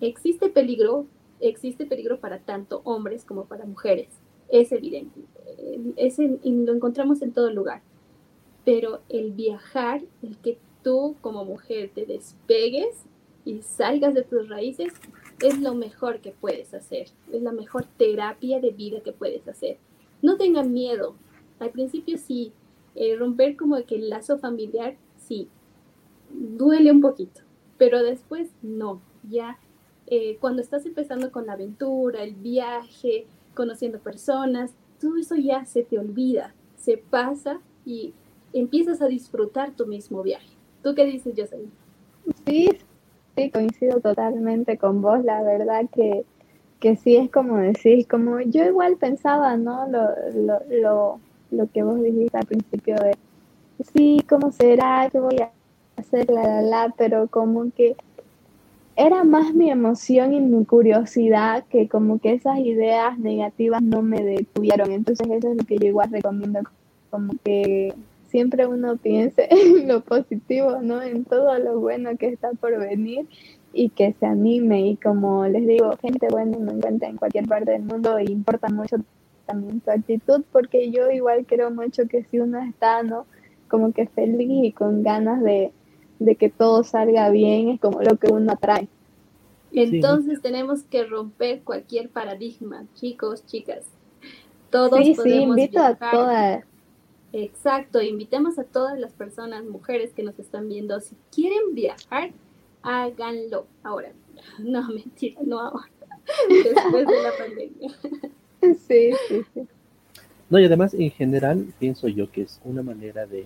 [0.00, 1.06] Existe peligro,
[1.40, 4.08] existe peligro para tanto hombres como para mujeres,
[4.48, 5.20] es evidente,
[5.96, 7.82] es lo encontramos en todo lugar.
[8.64, 13.04] Pero el viajar, el que tú como mujer te despegues
[13.44, 14.92] y salgas de tus raíces,
[15.42, 19.78] es lo mejor que puedes hacer, es la mejor terapia de vida que puedes hacer.
[20.22, 21.16] No tengan miedo,
[21.60, 22.52] al principio sí,
[22.94, 25.48] eh, romper como que el lazo familiar, sí,
[26.30, 27.40] duele un poquito,
[27.78, 29.58] pero después no, ya
[30.06, 35.82] eh, cuando estás empezando con la aventura, el viaje, conociendo personas, todo eso ya se
[35.82, 38.12] te olvida, se pasa y
[38.52, 40.48] empiezas a disfrutar tu mismo viaje.
[40.82, 41.70] ¿Tú qué dices, Jocelyn?
[42.46, 42.70] Sí,
[43.36, 46.24] sí, coincido totalmente con vos, la verdad que,
[46.80, 49.88] que sí es como decís, como yo igual pensaba, ¿no?
[49.88, 50.10] Lo,
[50.70, 51.20] lo
[51.54, 53.16] lo que vos dijiste al principio de,
[53.94, 55.08] sí, ¿cómo será?
[55.10, 55.50] ¿Qué voy a
[55.96, 56.30] hacer?
[56.30, 57.96] La, la, la, pero como que
[58.96, 64.22] era más mi emoción y mi curiosidad que como que esas ideas negativas no me
[64.22, 64.92] detuvieron.
[64.92, 66.60] Entonces eso es lo que yo igual recomiendo,
[67.10, 67.92] como que
[68.28, 71.02] siempre uno piense en lo positivo, ¿no?
[71.02, 73.26] En todo lo bueno que está por venir
[73.72, 77.72] y que se anime y como les digo, gente buena me encuentra en cualquier parte
[77.72, 78.96] del mundo e importa mucho
[79.46, 83.26] también tu actitud, porque yo igual creo mucho que si uno está, ¿no?
[83.68, 85.72] Como que feliz y con ganas de,
[86.38, 88.88] que todo salga bien, es como lo que uno atrae.
[89.72, 93.84] Entonces tenemos que romper cualquier paradigma, chicos, chicas.
[94.70, 96.64] Todos sí, sí, invito a todas.
[97.32, 102.30] Exacto, invitemos a todas las personas, mujeres que nos están viendo, si quieren viajar,
[102.82, 104.12] háganlo ahora.
[104.58, 105.90] No, mentira, no ahora,
[106.48, 107.90] después de la pandemia.
[108.88, 109.60] Sí, sí, sí.
[110.50, 113.44] No, y además en general pienso yo que es una manera de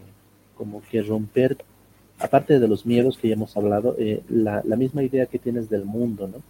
[0.56, 1.56] como que romper,
[2.18, 5.70] aparte de los miedos que ya hemos hablado, eh, la, la misma idea que tienes
[5.70, 6.42] del mundo, ¿no?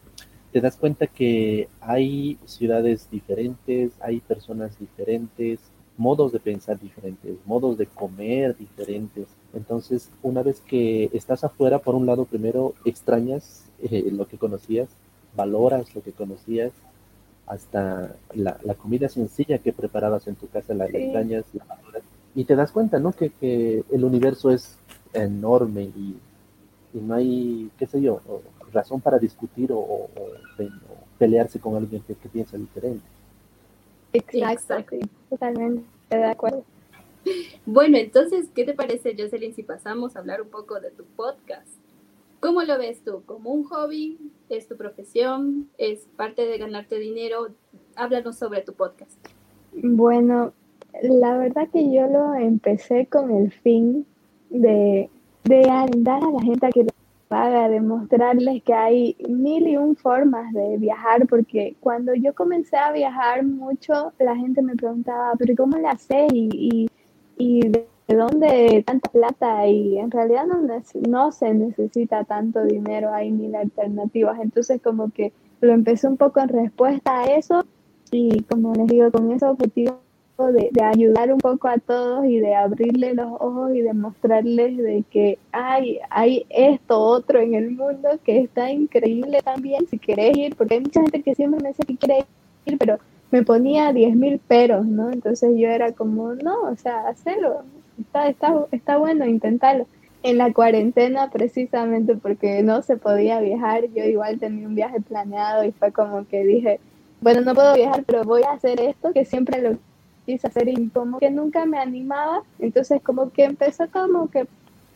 [0.53, 5.61] Te das cuenta que hay ciudades diferentes, hay personas diferentes,
[5.99, 9.27] modos de pensar diferentes, modos de comer diferentes.
[9.53, 14.89] Entonces, una vez que estás afuera, por un lado, primero extrañas eh, lo que conocías,
[15.37, 16.73] valoras lo que conocías,
[17.49, 22.03] hasta la, comida sencilla que preparabas en tu casa, la, extrañas, la valoras,
[22.35, 23.13] y te das cuenta, ¿no?
[23.13, 24.79] Que, que el universo es
[25.13, 26.17] enorme y,
[26.95, 28.21] y, no hay, qué sé yo,
[28.73, 30.09] razón para discutir o,
[31.19, 33.05] pelearse con alguien que piensa diferente.
[34.13, 34.97] Exacto,
[35.29, 36.65] totalmente de acuerdo.
[37.67, 41.69] Bueno, entonces, ¿qué te parece, Jocelyn, si pasamos a hablar un poco de tu podcast?
[42.41, 43.23] ¿Cómo lo ves tú?
[43.27, 44.19] ¿Como un hobby?
[44.49, 45.69] ¿Es tu profesión?
[45.77, 47.49] ¿Es parte de ganarte dinero?
[47.97, 49.13] Háblanos sobre tu podcast.
[49.73, 50.53] Bueno,
[51.03, 54.07] la verdad que yo lo empecé con el fin
[54.51, 55.11] de,
[55.45, 56.87] de a la gente a que
[57.29, 62.91] paga, demostrarles que hay mil y un formas de viajar, porque cuando yo comencé a
[62.91, 66.33] viajar mucho, la gente me preguntaba, pero ¿cómo le haces?
[66.33, 66.89] Y,
[67.37, 69.67] y, de dónde tanta plata?
[69.67, 70.61] Y en realidad no,
[71.09, 74.39] no se necesita tanto dinero, hay mil alternativas.
[74.41, 77.65] Entonces como que lo empecé un poco en respuesta a eso
[78.11, 80.01] y como les digo, con ese objetivo
[80.47, 85.05] de, ayudar un poco a todos y de abrirle los ojos y de mostrarles de
[85.11, 90.55] que hay, hay esto otro en el mundo que está increíble también si querés ir,
[90.55, 92.27] porque hay mucha gente que siempre me dice que quiere
[92.67, 92.99] ir, pero
[93.31, 95.11] me ponía 10 mil peros, ¿no?
[95.11, 97.63] Entonces yo era como, no, o sea, hacelo,
[97.99, 99.87] está, está, está bueno, intentarlo.
[100.23, 105.65] En la cuarentena, precisamente porque no se podía viajar, yo igual tenía un viaje planeado
[105.65, 106.81] y fue como que dije,
[107.21, 109.79] bueno, no puedo viajar, pero voy a hacer esto que siempre lo
[110.27, 112.43] quise hacer y como que nunca me animaba.
[112.59, 114.47] Entonces como que empezó como que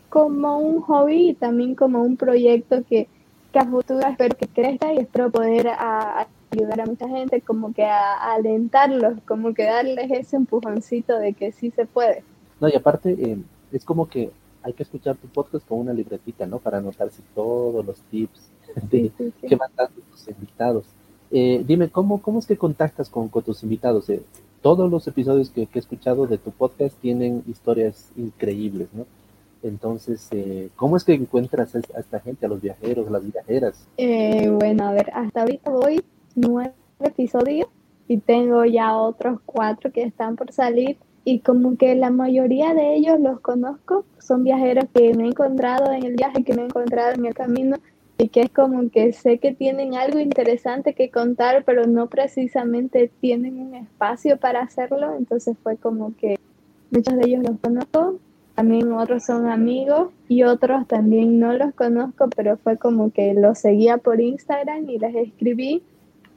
[0.08, 3.08] como un hobby y también como un proyecto que,
[3.52, 5.68] que a futuro espero que crezca y espero poder
[6.52, 11.52] ayudar a mucha gente, como que a, alentarlos, como que darles ese empujoncito de que
[11.52, 12.22] sí se puede.
[12.60, 13.38] No, y aparte eh,
[13.72, 14.30] es como que
[14.62, 16.58] hay que escuchar tu podcast con una libretita, ¿no?
[16.58, 18.50] Para anotarse todos los tips
[18.90, 20.84] que van dando tus invitados.
[21.30, 24.08] Eh, dime, ¿cómo, ¿cómo es que contactas con, con tus invitados?
[24.10, 24.22] Eh,
[24.60, 29.06] todos los episodios que, he escuchado de tu podcast tienen historias increíbles, ¿no?
[29.62, 33.86] Entonces, eh, ¿cómo es que encuentras a esta gente, a los viajeros, a las viajeras?
[33.96, 36.02] Eh, bueno, a ver, hasta ahorita voy
[36.36, 37.68] nueve episodios
[38.08, 40.96] y tengo ya otros cuatro que están por salir.
[41.24, 45.92] Y como que la mayoría de ellos los conozco, son viajeros que me he encontrado
[45.92, 47.76] en el viaje, que me he encontrado en el camino
[48.18, 53.10] y que es como que sé que tienen algo interesante que contar, pero no precisamente
[53.20, 56.38] tienen un espacio para hacerlo, entonces fue como que
[56.90, 58.16] muchos de ellos los conozco,
[58.54, 63.58] también otros son amigos y otros también no los conozco, pero fue como que los
[63.58, 65.82] seguía por Instagram y les escribí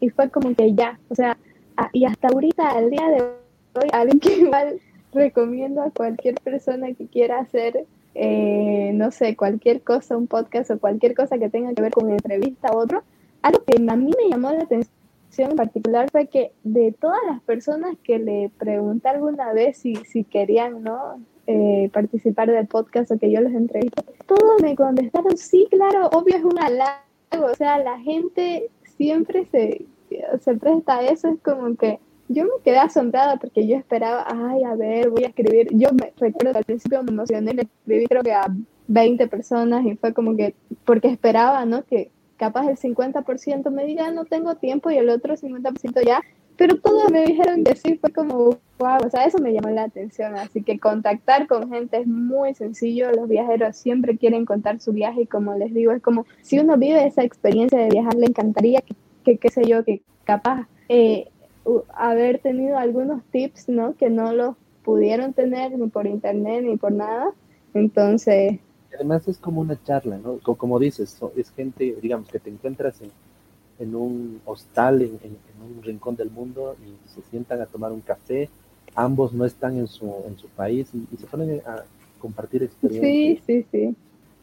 [0.06, 1.38] y fue como que ya, o sea,
[1.94, 4.80] y hasta ahorita, al día de hoy, alguien que igual
[5.13, 7.86] recomiendo a cualquier persona que quiera hacer
[8.18, 12.06] eh, no sé, cualquier cosa, un podcast o cualquier cosa que tenga que ver con
[12.06, 13.04] una entrevista u otro,
[13.41, 17.41] algo que a mí me llamó la atención en particular fue que de todas las
[17.41, 21.20] personas que le pregunté alguna vez si, si querían ¿no?
[21.46, 26.38] Eh, participar del podcast o que yo los entreviste, todos me contestaron, sí, claro, obvio
[26.38, 29.86] es un halago, o sea, la gente siempre se,
[30.41, 34.63] se presta a eso, es como que yo me quedé asombrada porque yo esperaba, ay,
[34.63, 35.67] a ver, voy a escribir.
[35.71, 38.47] Yo me recuerdo que al principio me emocioné, le escribí creo que a
[38.88, 41.84] 20 personas y fue como que, porque esperaba, ¿no?
[41.84, 46.21] Que capaz el 50% me diga, no tengo tiempo y el otro 50% ya.
[46.58, 49.84] Pero todos me dijeron que sí, fue como, wow, o sea, eso me llamó la
[49.84, 50.36] atención.
[50.36, 53.12] Así que contactar con gente es muy sencillo.
[53.12, 56.78] Los viajeros siempre quieren contar su viaje y como les digo, es como si uno
[56.78, 58.95] vive esa experiencia de viajar, le encantaría que,
[59.26, 61.28] que qué sé yo, que capaz eh,
[61.94, 63.96] haber tenido algunos tips, ¿no?
[63.96, 67.32] Que no los pudieron tener ni por internet ni por nada.
[67.74, 68.60] Entonces...
[68.94, 70.40] Además es como una charla, ¿no?
[70.40, 73.12] Como, dices, es gente, digamos, que te encuentras en,
[73.80, 78.50] en un hostal, en, un rincón del mundo y se sientan a tomar un café.
[78.94, 81.84] Ambos no están en su, en su país y, se ponen a
[82.20, 83.44] compartir experiencias.
[83.46, 83.96] Sí, sí,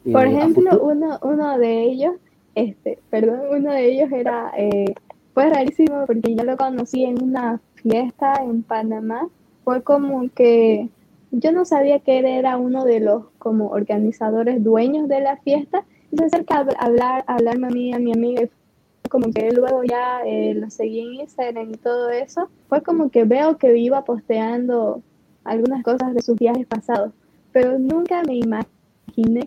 [0.03, 0.11] sí.
[0.11, 2.15] Por ejemplo, uno, uno de ellos,
[2.55, 4.93] este, perdón, uno de ellos era eh,
[5.33, 9.27] fue rarísimo porque yo lo conocí en una fiesta en Panamá.
[9.63, 10.89] Fue como que
[11.31, 15.85] yo no sabía que él era uno de los como organizadores dueños de la fiesta.
[16.11, 19.51] Y se acerca a hablar, a hablarme a mí, a mi amiga, y como que
[19.51, 22.49] luego ya eh, lo seguí en Instagram y todo eso.
[22.69, 25.01] Fue como que veo que iba posteando
[25.43, 27.11] algunas cosas de sus viajes pasados,
[27.51, 28.72] pero nunca me imaginé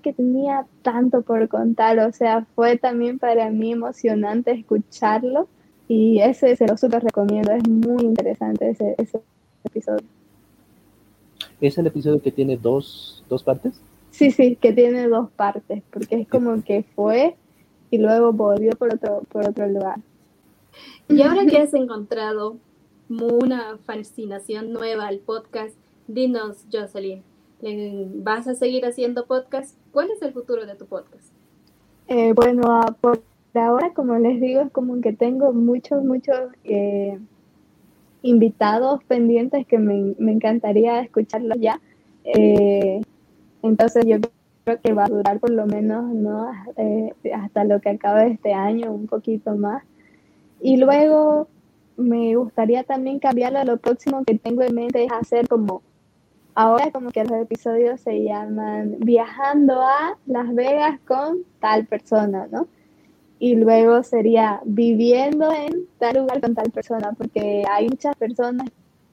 [0.02, 1.98] que tenía tanto por contar.
[2.00, 5.48] O sea, fue también para mí emocionante escucharlo
[5.88, 9.20] y ese se lo súper recomiendo, es muy interesante ese, ese
[9.64, 10.06] episodio.
[11.60, 13.80] ¿Es el episodio que tiene dos, dos partes?
[14.10, 17.36] Sí, sí, que tiene dos partes, porque es como que fue
[17.90, 20.00] y luego volvió por otro, por otro lugar.
[21.08, 22.56] Y ahora que has encontrado
[23.08, 25.76] una fascinación nueva al podcast,
[26.08, 27.22] dinos, Jocelyn,
[27.60, 29.76] ¿vas a seguir haciendo podcast?
[29.92, 31.32] ¿Cuál es el futuro de tu podcast?
[32.08, 32.62] Eh, bueno,
[33.00, 33.20] por
[33.54, 37.18] ahora, como les digo, es como que tengo muchos, muchos eh,
[38.22, 41.80] invitados pendientes que me, encantaría escucharlos ya.
[42.24, 43.00] Eh,
[43.62, 44.16] entonces yo
[44.64, 46.50] creo que va a durar por lo menos ¿no?
[46.76, 49.84] Eh, hasta lo que acabe este año, un poquito más.
[50.60, 51.48] Y luego
[51.96, 53.62] me gustaría también cambiarlo.
[53.64, 55.82] Lo próximo que tengo en mente es hacer como,
[56.56, 62.66] ahora como que los episodios se llaman Viajando a Las Vegas con tal persona, ¿no?
[63.38, 68.68] y luego sería viviendo en tal lugar con tal persona, porque hay muchas personas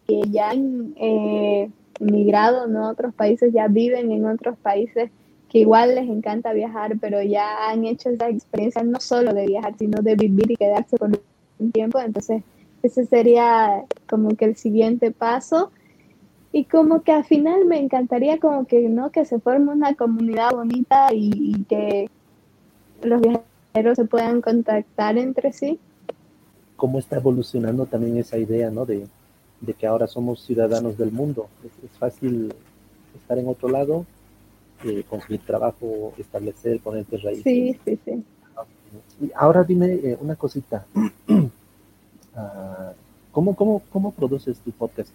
[0.08, 2.88] que ya han eh, migrado ¿no?
[2.88, 5.12] a otros países, ya viven en otros países
[5.50, 9.76] que igual les encanta viajar, pero ya han hecho esa experiencia no solo de viajar,
[9.78, 11.12] sino de vivir y quedarse por
[11.60, 12.00] un tiempo.
[12.00, 12.42] Entonces,
[12.82, 15.72] ese sería como que el siguiente paso.
[16.54, 19.12] Y como que al final me encantaría como que, ¿no?
[19.12, 22.10] Que se forme una comunidad bonita y, y que
[23.02, 25.80] los viajeros se puedan contactar entre sí.
[26.76, 28.86] ¿Cómo está evolucionando también esa idea, ¿no?
[28.86, 29.08] De,
[29.78, 31.48] que ahora somos ciudadanos del mundo.
[31.64, 32.54] Es, fácil
[33.16, 34.06] estar en otro lado,
[34.84, 37.44] eh, conseguir trabajo, establecer, ponerte raíces.
[37.44, 38.24] Sí, sí, sí.
[39.22, 40.86] Y ahora dime eh, una cosita.
[42.36, 42.94] Ah,
[43.34, 45.14] ¿cómo, cómo, cómo, produces tu podcast?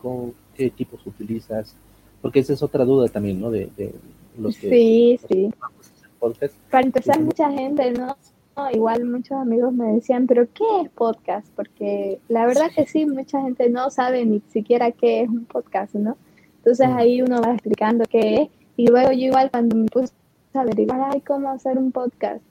[0.54, 1.74] ¿Qué equipos utilizas?
[2.20, 3.50] Porque esa es otra duda también, ¿no?
[3.50, 3.70] De,
[4.36, 4.68] los que...
[4.68, 5.50] Sí, sí.
[6.70, 8.14] Para empezar, mucha gente, ¿no?
[8.72, 11.46] igual muchos amigos me decían, pero ¿qué es podcast?
[11.54, 15.94] Porque la verdad que sí, mucha gente no sabe ni siquiera qué es un podcast,
[15.94, 16.16] ¿no?
[16.56, 16.96] Entonces mm.
[16.96, 20.12] ahí uno va explicando qué es y luego yo igual cuando me puse
[20.54, 22.42] a averiguar, ay, cómo hacer un podcast.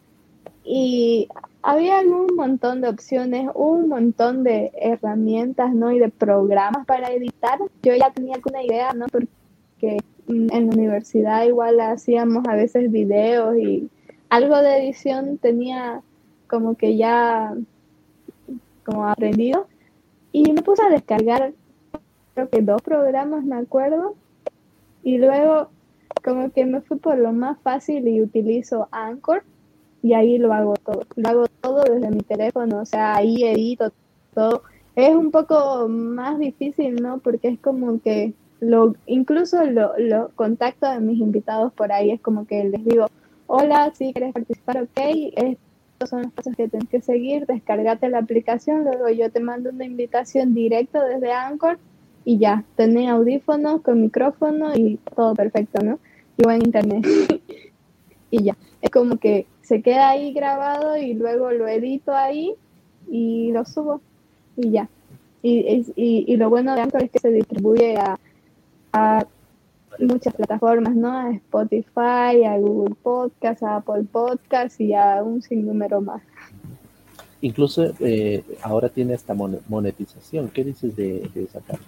[0.64, 1.28] Y
[1.62, 5.92] había un montón de opciones, un montón de herramientas, ¿no?
[5.92, 7.60] Y de programas para editar.
[7.84, 9.06] Yo ya tenía alguna idea, ¿no?
[9.08, 13.90] Porque en la universidad igual hacíamos a veces videos y
[14.30, 16.02] algo de edición tenía
[16.48, 17.56] como que ya
[18.84, 19.68] como aprendido
[20.32, 21.54] y me puse a descargar
[22.34, 24.16] creo que dos programas me acuerdo
[25.04, 25.70] y luego
[26.24, 29.44] como que me fui por lo más fácil y utilizo Anchor
[30.08, 33.92] y ahí lo hago todo lo hago todo desde mi teléfono o sea ahí edito
[34.34, 34.64] todo
[34.96, 40.88] es un poco más difícil no porque es como que lo incluso lo, lo contacto
[40.88, 43.08] a mis invitados por ahí es como que les digo
[43.48, 45.00] hola, si quieres participar, ok,
[45.36, 49.72] estos son los pasos que tienes que seguir, descargate la aplicación, luego yo te mando
[49.72, 51.80] una invitación directo desde Anchor
[52.26, 55.98] y ya, tenés audífonos con micrófono y todo perfecto, ¿no?
[56.38, 57.06] Y buen internet.
[58.32, 62.56] y ya, es como que se queda ahí grabado y luego lo edito ahí
[63.10, 64.00] y lo subo
[64.56, 64.90] y ya.
[65.44, 68.18] Y, y, y lo bueno de Anchor es que se distribuye a,
[68.94, 69.28] a
[70.00, 71.12] muchas plataformas, ¿no?
[71.12, 76.22] A Spotify, a Google Podcast, a Apple Podcast y a un sinnúmero más.
[77.42, 80.50] Incluso eh, ahora tiene esta monetización.
[80.50, 81.86] ¿Qué dices de, esa parte?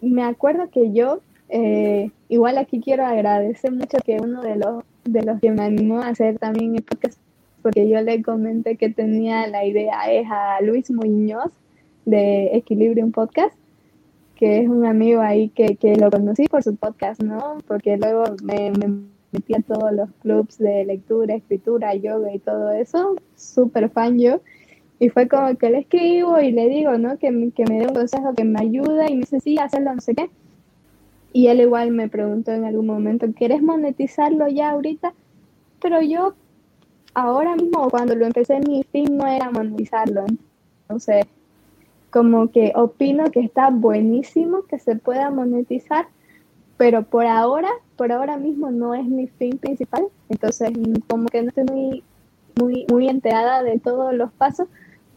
[0.00, 5.22] Me acuerdo que yo, eh, igual aquí quiero agradecer mucho que uno de los, de
[5.22, 7.18] los que me animó a hacer también el podcast,
[7.62, 11.52] porque yo le comenté que tenía la idea, es a Luis Muñoz
[12.04, 13.56] de Equilibrium Podcast
[14.36, 17.58] que es un amigo ahí que, que lo conocí por su podcast, ¿no?
[17.66, 18.70] Porque luego me,
[19.32, 24.40] metí a todos los clubs de lectura, escritura, yoga y todo eso, súper fan yo.
[24.98, 27.18] Y fue como que le escribo y le digo, ¿no?
[27.18, 30.00] Que, que me dé un consejo, que me ayuda y me dice, sí, hacerlo, no
[30.00, 30.30] sé qué.
[31.36, 35.12] Y él igual me preguntó en algún momento, ¿quieres monetizarlo ya ahorita?
[35.82, 36.32] Pero yo
[37.12, 40.24] ahora mismo, cuando lo empecé, mi fin no era monetizarlo.
[40.84, 41.26] Entonces,
[42.08, 46.06] como que opino que está buenísimo que se pueda monetizar,
[46.78, 50.70] pero por ahora, por ahora mismo no es mi fin principal, entonces
[51.06, 52.02] como que no estoy muy,
[52.58, 54.68] muy, muy enterada de todos los pasos,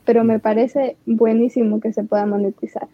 [0.03, 2.89] pero me parece buenísimo que se pueda monetizar.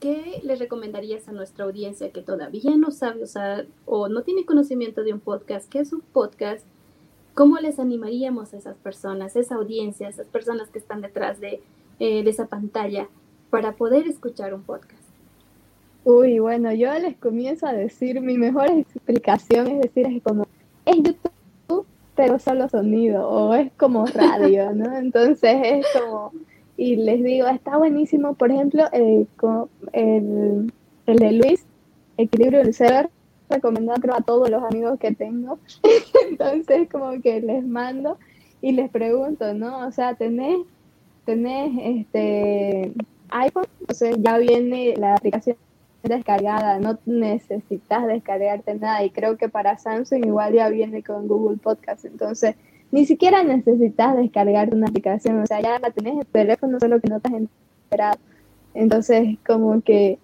[0.00, 5.02] ¿Qué le recomendarías a nuestra audiencia que todavía no sabe usar o no tiene conocimiento
[5.02, 5.68] de un podcast?
[5.68, 6.64] ¿Qué es un podcast?
[7.34, 11.60] ¿Cómo les animaríamos a esas personas, esa audiencia, esas personas que están detrás de,
[11.98, 13.08] eh, de esa pantalla
[13.50, 15.02] para poder escuchar un podcast?
[16.04, 20.46] Uy, bueno, yo les comienzo a decir, mi mejor explicación es decir, es como,
[20.86, 24.96] es YouTube, pero solo sonido, o es como radio, ¿no?
[24.98, 26.32] Entonces es como,
[26.76, 29.26] y les digo, está buenísimo, por ejemplo, el,
[29.92, 30.72] el,
[31.06, 31.64] el de Luis,
[32.16, 33.08] Equilibrio del Ser,
[33.48, 35.58] recomendado creo a todos los amigos que tengo,
[36.30, 38.18] entonces como que les mando
[38.60, 39.86] y les pregunto, ¿no?
[39.86, 40.58] O sea, tenés,
[41.24, 42.92] tenés este
[43.30, 45.56] iPhone, entonces ya viene la aplicación
[46.02, 49.04] descargada, no necesitas descargarte nada.
[49.04, 52.56] Y creo que para Samsung igual ya viene con Google Podcast, entonces
[52.90, 57.00] ni siquiera necesitas descargar una aplicación, o sea, ya la tenés en el teléfono, solo
[57.00, 58.18] que no has enterado.
[58.78, 60.20] Entonces, como que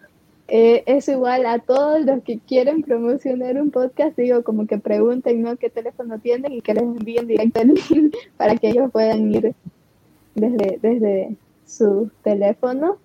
[0.47, 5.43] eh, es igual a todos los que quieren promocionar un podcast, digo, como que pregunten,
[5.43, 5.57] ¿no?
[5.57, 6.53] ¿Qué teléfono tienen?
[6.53, 9.55] Y que les envíen directo el link para que ellos puedan ir
[10.37, 11.37] desde, desde
[11.67, 12.99] su teléfono.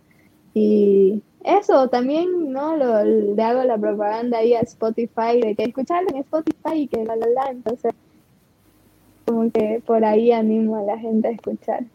[0.53, 2.77] Y eso también, ¿no?
[2.77, 7.03] Lo, le hago la propaganda ahí a Spotify de que escucharlo en Spotify y que
[7.05, 7.49] la la la.
[7.49, 7.93] Entonces,
[9.25, 11.85] como que por ahí animo a la gente a escuchar.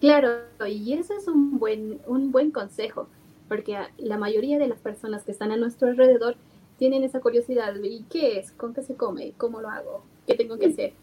[0.00, 0.30] Claro,
[0.66, 3.08] y ese es un buen, un buen consejo,
[3.48, 6.36] porque la mayoría de las personas que están a nuestro alrededor
[6.78, 8.52] tienen esa curiosidad ¿y qué es?
[8.52, 9.34] ¿Con qué se come?
[9.36, 10.02] ¿Cómo lo hago?
[10.26, 10.94] ¿Qué tengo que hacer?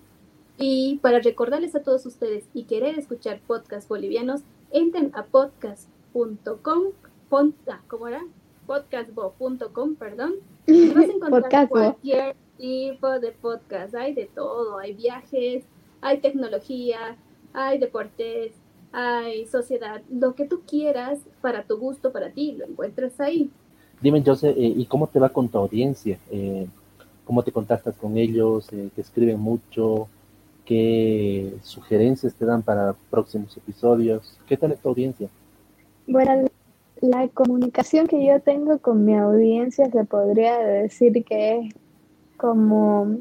[0.58, 4.42] Y para recordarles a todos ustedes y querer escuchar podcasts bolivianos,
[4.72, 6.94] entren a podcast.com,
[7.88, 8.24] ¿cómo era?
[8.66, 10.36] podcastbo.com, perdón.
[10.66, 15.64] Y vas a encontrar cualquier tipo de podcast, hay de todo, hay viajes,
[16.02, 17.18] hay tecnología,
[17.54, 18.54] hay deportes,
[18.92, 23.50] hay sociedad, lo que tú quieras para tu gusto, para ti, lo encuentras ahí.
[24.02, 26.20] Dime, José, eh, ¿y cómo te va con tu audiencia?
[26.32, 26.68] Eh,
[27.26, 28.72] ¿Cómo te contactas con ellos?
[28.72, 30.08] Eh, ¿Te escriben mucho?
[30.66, 34.38] ¿Qué sugerencias te dan para próximos episodios?
[34.48, 35.28] ¿Qué tal es tu audiencia?
[36.06, 36.48] Bueno,
[37.02, 41.74] la comunicación que yo tengo con mi audiencia se podría decir que es
[42.38, 43.18] como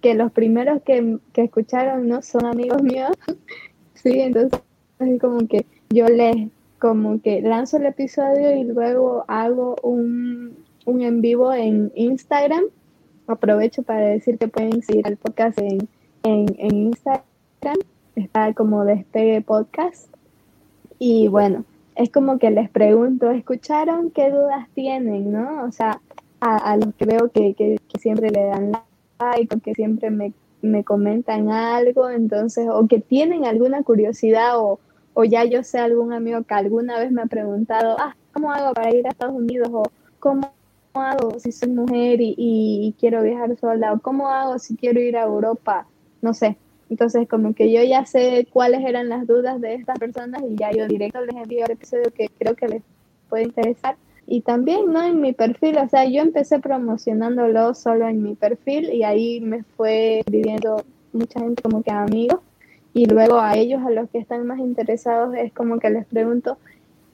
[0.00, 3.12] que los primeros que, escucharon no son amigos míos,
[3.94, 4.60] sí, entonces
[5.06, 6.48] es como que yo les
[6.82, 12.64] como que lanzo el episodio y luego hago un, un en vivo en Instagram.
[13.28, 15.88] Aprovecho para decir que pueden seguir el podcast en,
[16.24, 17.76] en, en Instagram.
[18.16, 20.12] Está como Despegue Podcast.
[20.98, 25.30] Y bueno, es como que les pregunto, ¿escucharon qué dudas tienen?
[25.30, 25.62] ¿No?
[25.64, 26.00] O sea,
[26.40, 28.72] a, los que veo que, que, siempre le dan
[29.20, 30.32] like o que siempre me,
[30.62, 34.80] me, comentan algo, entonces, o que tienen alguna curiosidad o,
[35.14, 38.72] o ya yo sé algún amigo que alguna vez me ha preguntado, ah, ¿cómo hago
[38.74, 39.68] para ir a Estados Unidos?
[39.72, 39.84] O
[40.18, 40.52] ¿cómo
[40.94, 43.92] hago si soy mujer y, y, quiero viajar sola?
[43.92, 45.86] ¿O cómo hago si quiero ir a Europa?
[46.20, 46.56] No sé.
[46.90, 50.70] Entonces, como que yo ya sé cuáles eran las dudas de estas personas y ya
[50.72, 52.82] yo directo les envío el episodio que creo que les
[53.28, 53.96] puede interesar
[54.26, 55.02] y también, ¿no?
[55.02, 59.62] En mi perfil, o sea, yo empecé promocionándolo solo en mi perfil y ahí me
[59.62, 62.40] fue viviendo mucha gente como que amigos
[62.94, 66.58] y luego a ellos, a los que están más interesados, es como que les pregunto,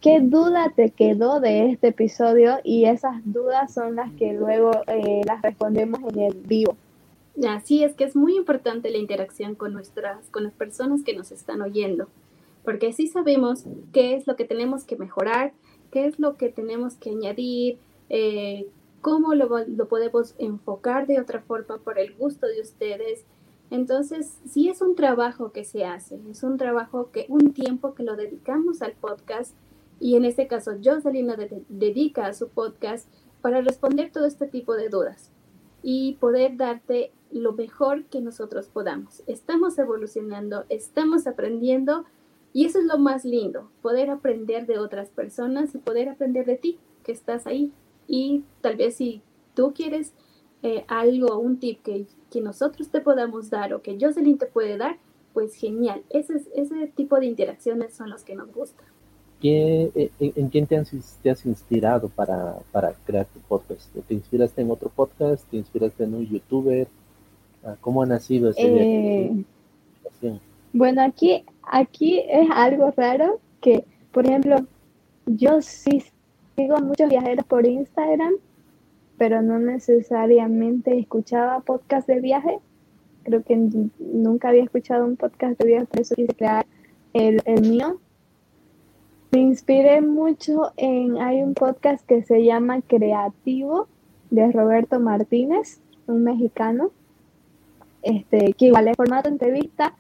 [0.00, 2.58] ¿qué duda te quedó de este episodio?
[2.64, 6.76] Y esas dudas son las que luego eh, las respondemos en el vivo.
[7.48, 11.30] Así es que es muy importante la interacción con nuestras, con las personas que nos
[11.30, 12.08] están oyendo,
[12.64, 15.52] porque así sabemos qué es lo que tenemos que mejorar,
[15.92, 18.66] qué es lo que tenemos que añadir, eh,
[19.00, 19.48] cómo lo,
[19.88, 23.24] podemos enfocar de otra forma por el gusto de ustedes.
[23.70, 28.02] Entonces, sí es un trabajo que se hace, es un trabajo que un tiempo que
[28.02, 29.54] lo dedicamos al podcast
[30.00, 33.08] y en este caso Jocelyn de, dedica a su podcast
[33.42, 35.30] para responder todo este tipo de dudas
[35.82, 39.22] y poder darte lo mejor que nosotros podamos.
[39.26, 42.04] Estamos evolucionando, estamos aprendiendo
[42.52, 46.56] y eso es lo más lindo, poder aprender de otras personas y poder aprender de
[46.56, 47.72] ti, que estás ahí.
[48.06, 49.22] Y tal vez si
[49.54, 50.14] tú quieres
[50.62, 54.76] eh, algo, un tip que, que, nosotros te podamos dar o que Jocelyn te puede
[54.76, 54.96] dar,
[55.32, 56.02] pues genial.
[56.10, 58.86] Ese, ese tipo de interacciones son los que nos gustan.
[59.40, 60.90] ¿Qué, en, quién te has,
[61.22, 63.94] te has inspirado para, para, crear tu podcast?
[64.06, 65.48] ¿Te inspiraste en otro podcast?
[65.48, 66.88] ¿Te inspiraste en un youtuber?
[67.64, 69.44] Ah, ¿Cómo ha nacido ese eh,
[70.72, 74.56] Bueno, aquí aquí es algo raro que, por ejemplo,
[75.26, 76.02] yo sí
[76.56, 78.34] sigo a muchos viajeros por Instagram,
[79.18, 82.58] pero no necesariamente escuchaba podcast de viaje.
[83.24, 83.56] Creo que
[83.98, 86.66] nunca había escuchado un podcast de viaje, por eso quise crear
[87.12, 88.00] el, el mío.
[89.32, 93.88] Me inspiré mucho en, hay un podcast que se llama Creativo
[94.30, 96.90] de Roberto Martínez, un mexicano,
[98.02, 99.94] este, que igual es formato entrevista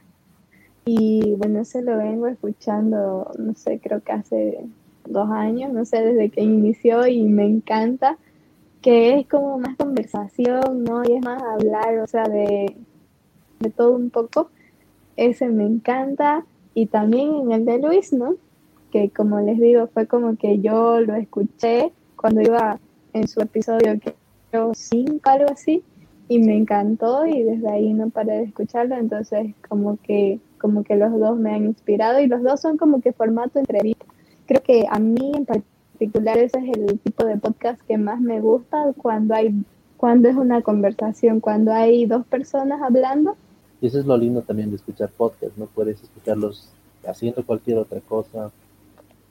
[0.84, 4.64] y bueno, se lo vengo escuchando, no sé, creo que hace
[5.06, 8.16] dos años, no sé, desde que inició y me encanta,
[8.82, 11.02] que es como más conversación, ¿no?
[11.04, 12.76] Y es más hablar, o sea, de,
[13.60, 14.50] de todo un poco.
[15.16, 16.44] Ese me encanta.
[16.74, 18.36] Y también en el de Luis, ¿no?
[18.92, 22.78] Que como les digo, fue como que yo lo escuché cuando iba
[23.12, 23.98] en su episodio,
[24.50, 25.82] creo, 5, algo así,
[26.28, 30.96] y me encantó y desde ahí no paré de escucharlo, entonces como que, como que
[30.96, 34.06] los dos me han inspirado y los dos son como que formato entrevista.
[34.46, 38.40] Creo que a mí en particular ese es el tipo de podcast que más me
[38.40, 39.54] gusta cuando hay
[39.96, 43.36] cuando es una conversación, cuando hay dos personas hablando
[43.80, 45.66] y eso es lo lindo también de escuchar podcast, ¿no?
[45.66, 46.72] Puedes escucharlos
[47.06, 48.50] haciendo cualquier otra cosa.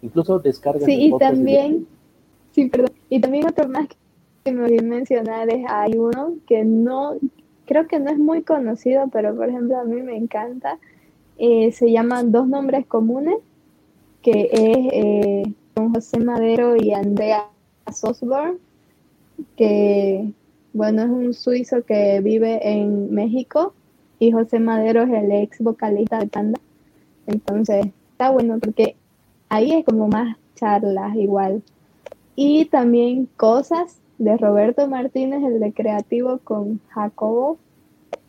[0.01, 0.85] Incluso descargas.
[0.85, 1.87] Sí, y también,
[2.51, 2.91] sí, perdón.
[3.09, 3.87] Y también otro más
[4.43, 7.17] que me a mencionar es, hay uno que no,
[7.65, 10.79] creo que no es muy conocido, pero por ejemplo a mí me encanta.
[11.37, 13.37] Eh, se llama Dos Nombres Comunes,
[14.21, 17.45] que es eh, con José Madero y Andrea
[17.93, 18.57] Sosborn,
[19.55, 20.33] que,
[20.73, 23.75] bueno, es un suizo que vive en México
[24.17, 26.59] y José Madero es el ex vocalista de Panda.
[27.27, 28.95] Entonces, está bueno porque
[29.49, 31.61] ahí es como más charlas igual.
[32.35, 37.59] Y también cosas de Roberto Martínez, el de creativo con Jacobo.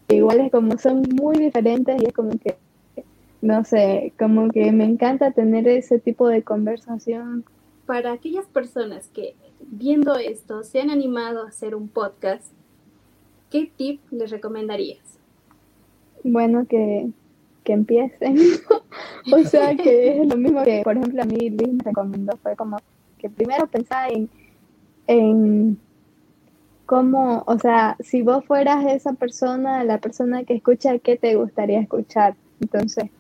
[0.08, 2.58] Igual es como son muy diferentes y es como que,
[3.40, 7.44] no sé, como que me encanta tener ese tipo de conversación.
[7.86, 12.52] Para aquellas personas que viendo esto se han animado a hacer un podcast,
[13.50, 15.18] ¿qué tip les recomendarías?
[16.24, 17.08] bueno que,
[17.64, 18.36] que empiecen.
[19.32, 22.56] o sea que es lo mismo que, por ejemplo, a mí Luis me recomendó, fue
[22.56, 22.78] como
[23.18, 24.28] que primero pensar en,
[25.06, 25.78] en
[26.86, 31.80] cómo, o sea, si vos fueras esa persona, la persona que escucha, ¿qué te gustaría
[31.80, 32.34] escuchar?
[32.60, 33.10] Entonces,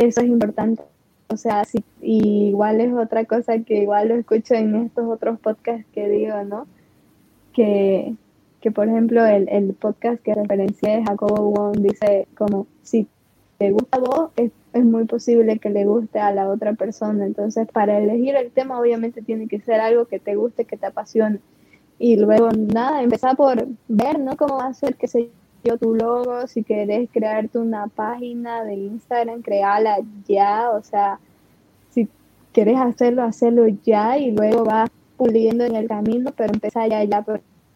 [0.00, 0.82] eso es importante.
[1.28, 5.86] O sea, si, igual es otra cosa que igual lo escucho en estos otros podcasts
[5.92, 6.66] que digo, ¿no?
[7.52, 8.14] Que
[8.60, 13.08] que por ejemplo el, el podcast que referencié de Jacobo Wong dice como si
[13.58, 17.24] te gusta a vos es, es, muy posible que le guste a la otra persona
[17.24, 20.86] entonces para elegir el tema obviamente tiene que ser algo que te guste que te
[20.86, 21.40] apasione
[21.98, 25.30] y luego nada empezar por ver no cómo hacer se yo
[25.78, 31.18] tu logo si querés crearte una página de Instagram créala ya o sea
[31.90, 32.08] si
[32.52, 37.24] querés hacerlo hacerlo ya y luego vas puliendo en el camino pero empezar ya ya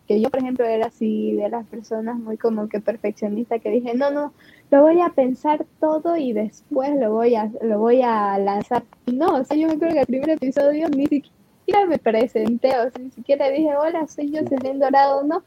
[0.06, 3.94] que yo, por ejemplo, era así de las personas muy como que perfeccionista que dije,
[3.94, 4.32] no, no,
[4.70, 8.84] lo voy a pensar todo y después lo voy a, lo voy a lanzar.
[9.06, 12.90] No, o sea, yo me acuerdo que el primer episodio ni siquiera me presenté, o
[12.90, 15.42] sea, ni siquiera dije, hola, soy yo, Selene Dorado, no.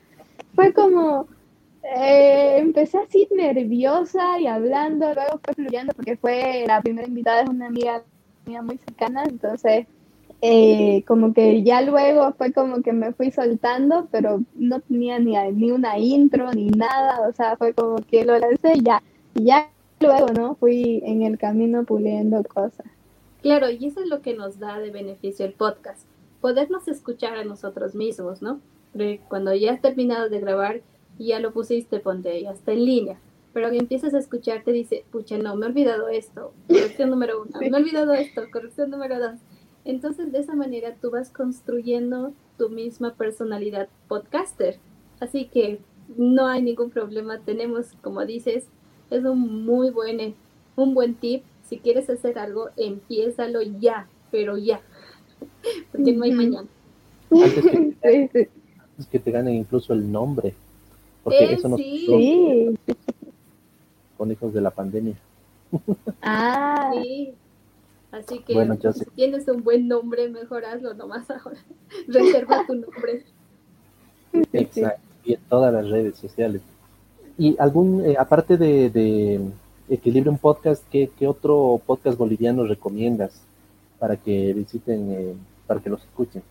[0.56, 1.28] Fue como,
[1.84, 7.50] eh, empecé así nerviosa y hablando, luego fue fluyendo porque fue la primera invitada, es
[7.50, 8.04] una amiga
[8.46, 9.88] mía muy cercana, entonces
[10.42, 15.36] eh, como que ya luego fue como que me fui soltando, pero no tenía ni,
[15.54, 19.02] ni una intro ni nada, o sea, fue como que lo lancé y ya,
[19.34, 19.70] y ya
[20.00, 20.56] luego, ¿no?
[20.56, 22.86] Fui en el camino puliendo cosas.
[23.42, 26.06] Claro, y eso es lo que nos da de beneficio el podcast,
[26.42, 28.60] podernos escuchar a nosotros mismos, ¿no?
[29.28, 30.82] cuando ya has terminado de grabar
[31.18, 33.20] y ya lo pusiste, ponte, ya está en línea,
[33.54, 37.42] pero que empiezas a escuchar te dice, pucha, no, me he olvidado esto, corrección número
[37.42, 39.40] uno, me he olvidado esto, corrección número dos
[39.88, 44.80] entonces de esa manera tú vas construyendo tu misma personalidad podcaster.
[45.22, 45.80] Así que
[46.18, 47.40] no hay ningún problema.
[47.40, 48.66] Tenemos, como dices,
[49.10, 50.36] es un muy buen,
[50.76, 51.44] un buen tip.
[51.64, 54.82] Si quieres hacer algo, empiézalo ya, pero ya.
[55.94, 56.68] Porque no hay mañana.
[57.32, 57.66] Antes
[58.30, 58.50] que,
[59.10, 60.54] que te ganen incluso el nombre.
[61.28, 62.78] Porque eh, eso nos sí.
[64.18, 65.16] con hijos de la pandemia.
[66.22, 67.34] Ah, sí.
[68.14, 68.54] Así que
[68.94, 71.60] si tienes un buen nombre, mejor hazlo nomás ahora.
[72.08, 73.26] Reserva tu nombre.
[74.54, 75.02] Exacto.
[75.26, 76.62] Y en todas las redes sociales.
[77.38, 79.42] Y algún, eh, aparte de, de
[79.90, 83.42] Equilibrium Podcast, ¿qué, otro podcast boliviano recomiendas
[84.00, 85.34] para que visiten, eh,
[85.68, 86.42] para que los escuchen?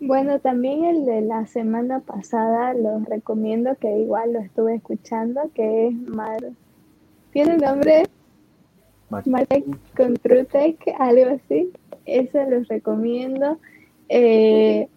[0.00, 5.88] Bueno, también el de la semana pasada los recomiendo, que igual lo estuve escuchando, que
[5.88, 6.38] es Mar.
[7.32, 8.04] ¿Tiene nombre?
[9.10, 9.64] Martech
[9.96, 11.72] con TrueTech, algo así.
[12.06, 13.58] Eso los recomiendo.
[14.08, 14.88] Eh,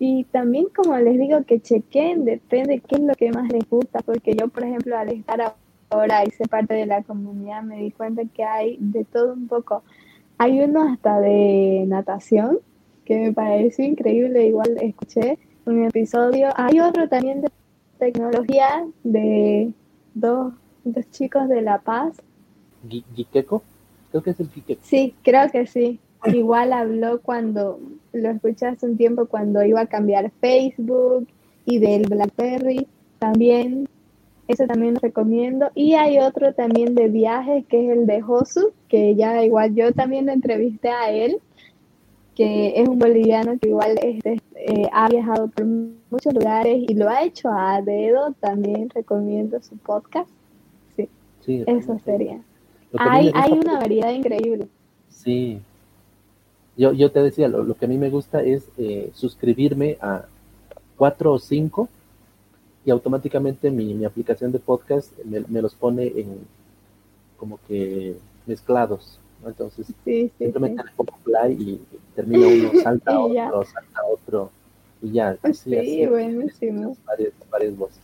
[0.00, 4.00] y también, como les digo, que chequen, depende qué es lo que más les gusta,
[4.00, 5.54] porque yo, por ejemplo, al estar
[5.90, 9.46] ahora y ser parte de la comunidad, me di cuenta que hay de todo un
[9.46, 9.84] poco.
[10.36, 12.58] hay uno hasta de natación
[13.08, 16.50] que me pareció increíble, igual escuché un episodio.
[16.56, 17.48] Hay otro también de
[17.98, 19.72] tecnología de
[20.12, 20.52] dos,
[20.84, 22.20] dos chicos de La Paz.
[22.86, 23.62] ¿Giqueco?
[24.10, 24.82] Creo que es el Giqueco.
[24.84, 25.98] Sí, creo que sí.
[26.26, 27.80] Igual habló cuando,
[28.12, 31.28] lo escuché hace un tiempo cuando iba a cambiar Facebook
[31.64, 32.86] y del BlackBerry
[33.18, 33.88] también.
[34.48, 35.70] Eso también lo recomiendo.
[35.74, 39.92] Y hay otro también de viajes que es el de Josu, que ya igual yo
[39.92, 41.40] también lo entrevisté a él
[42.38, 47.08] que es un boliviano que igual este, eh, ha viajado por muchos lugares y lo
[47.08, 50.30] ha hecho a dedo, también recomiendo su podcast.
[50.94, 51.08] Sí,
[51.44, 52.40] sí eso sería.
[52.96, 54.68] Hay, hay una variedad increíble.
[55.08, 55.60] Sí.
[56.76, 60.26] Yo, yo te decía, lo, que a mí me gusta es eh, suscribirme a
[60.96, 61.88] cuatro o cinco
[62.84, 66.38] y automáticamente mi, mi aplicación de podcast me, me los pone en
[67.36, 68.14] como que
[68.46, 69.18] mezclados.
[69.44, 69.86] Entonces,
[70.38, 71.80] simplemente le pongo play y
[72.14, 74.50] termina uno, salta otro, salta otro,
[75.00, 75.38] y ya.
[75.42, 76.96] Así, sí, buenísimo.
[77.06, 78.02] Varias, varias voces.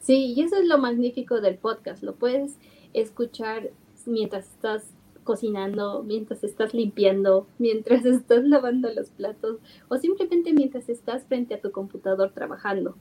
[0.00, 2.02] Sí, y eso es lo magnífico del podcast.
[2.02, 2.56] Lo puedes
[2.92, 3.70] escuchar
[4.06, 4.84] mientras estás
[5.24, 11.60] cocinando, mientras estás limpiando, mientras estás lavando los platos o simplemente mientras estás frente a
[11.60, 12.96] tu computador trabajando.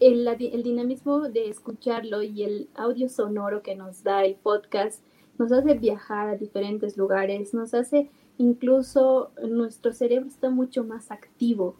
[0.00, 5.04] El, el dinamismo de escucharlo y el audio sonoro que nos da el podcast
[5.38, 11.76] nos hace viajar a diferentes lugares, nos hace incluso nuestro cerebro está mucho más activo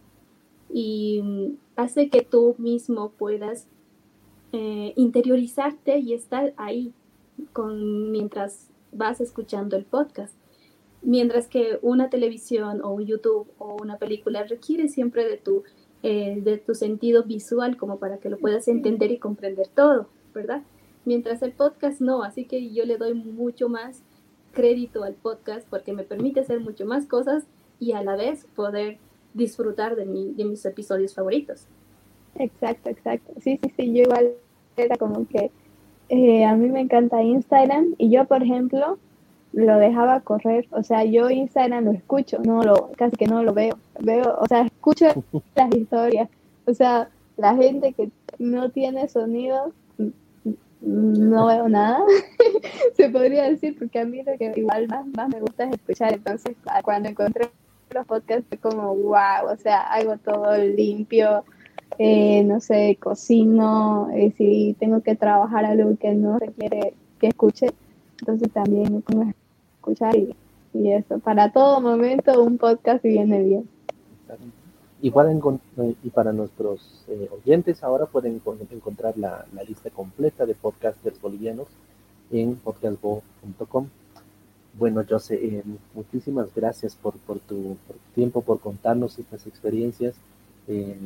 [0.72, 1.22] y
[1.76, 3.68] hace que tú mismo puedas
[4.52, 6.92] eh, interiorizarte y estar ahí
[7.52, 10.34] con, mientras vas escuchando el podcast.
[11.02, 15.64] Mientras que una televisión o un YouTube o una película requiere siempre de tu,
[16.02, 20.62] eh, de tu sentido visual como para que lo puedas entender y comprender todo, ¿verdad?
[21.04, 24.02] Mientras el podcast no, así que yo le doy mucho más
[24.52, 27.44] crédito al podcast porque me permite hacer mucho más cosas
[27.80, 28.98] y a la vez poder
[29.34, 31.66] disfrutar de, mi, de mis episodios favoritos.
[32.36, 33.32] Exacto, exacto.
[33.40, 34.32] Sí, sí, sí, yo igual
[34.76, 35.50] era como que
[36.08, 38.98] eh, a mí me encanta Instagram y yo, por ejemplo,
[39.52, 43.52] lo dejaba correr, o sea, yo Instagram lo escucho, no lo, casi que no lo
[43.52, 45.06] veo, veo, o sea, escucho
[45.54, 46.28] las historias,
[46.66, 49.72] o sea, la gente que no tiene sonido
[50.82, 52.04] no veo nada,
[52.96, 56.12] se podría decir, porque a mí lo que igual más, más me gusta es escuchar.
[56.12, 57.50] Entonces, cuando encontré
[57.90, 61.44] los podcasts fue como, wow, o sea, hago todo limpio,
[61.98, 67.68] eh, no sé, cocino, eh, si tengo que trabajar algo que no requiere que escuche,
[68.20, 69.34] entonces también me pongo a
[69.76, 70.34] escuchar y
[70.90, 71.18] eso.
[71.18, 73.68] Para todo momento un podcast viene bien.
[75.02, 75.40] Igual
[76.04, 78.40] y para nuestros eh, oyentes ahora pueden
[78.70, 81.66] encontrar la, lista completa de podcasters bolivianos
[82.30, 83.88] en podcastbo.com.
[84.78, 87.76] Bueno, José, eh, muchísimas gracias por, por, tu,
[88.14, 90.14] tiempo, por contarnos estas experiencias.
[90.68, 90.96] Eh,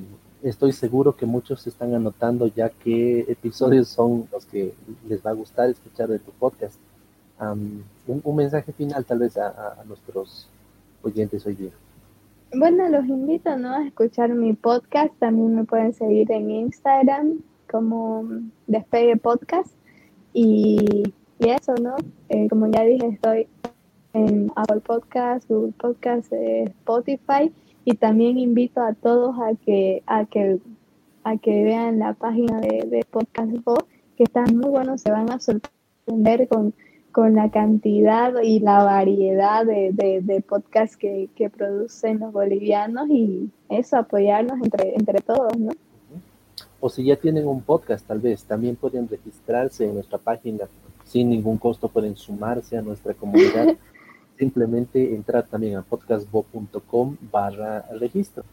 [0.42, 4.74] estoy seguro que muchos están anotando ya qué episodios son los que
[5.09, 6.76] les va a gustar escuchar de tu podcast.
[7.40, 10.49] un, mensaje final tal vez a nuestros
[11.03, 11.86] oyentes hoy día.
[12.55, 13.74] Bueno, los invito ¿no?
[13.74, 15.12] a escuchar mi podcast.
[15.18, 18.24] También me pueden seguir en Instagram como
[18.68, 19.74] Despegue Podcast.
[20.32, 21.03] Y,
[21.40, 21.97] eso, ¿no?
[22.28, 23.49] Eh, como ya dije, estoy
[24.12, 27.53] en Apple Podcast, Google Podcast, eh, Spotify.
[27.84, 30.59] Y también invito a todos a que, a que,
[31.24, 33.51] a que vean la página de, de Podcast
[34.16, 34.97] que está muy bueno.
[34.99, 36.72] Se van a sorprender con
[37.17, 43.97] con la cantidad y la variedad de, de, podcasts que, producen los bolivianos y eso,
[43.97, 45.73] apoyarnos entre, entre todos, ¿no?
[46.79, 50.67] O si ya tienen un podcast, tal vez, también pueden registrarse en nuestra página
[51.05, 53.69] sin ningún costo, pueden sumarse a nuestra comunidad.
[54.39, 58.45] Simplemente entrar también a podcastbo.com barra registro.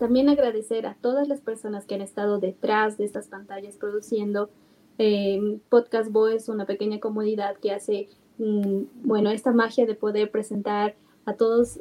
[0.00, 4.50] También agradecer a todas las personas que han estado detrás de estas pantallas produciendo
[4.98, 10.30] eh, Podcast Bo es una pequeña comunidad que hace, mm, bueno, esta magia de poder
[10.30, 11.80] presentar a todos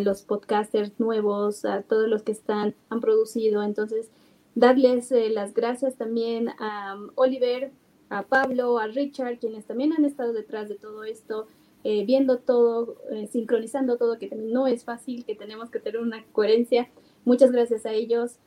[0.00, 3.62] los podcasters nuevos, a todos los que están, han producido.
[3.62, 4.10] Entonces,
[4.58, 7.70] darles eh, las gracias también a um, Oliver,
[8.10, 11.46] a Pablo, a Richard, quienes también han estado detrás de todo esto,
[11.84, 16.24] eh, viendo todo, eh, sincronizando todo, que no es fácil, que tenemos que tener una
[16.32, 16.88] coherencia.
[17.24, 18.38] Muchas gracias a ellos.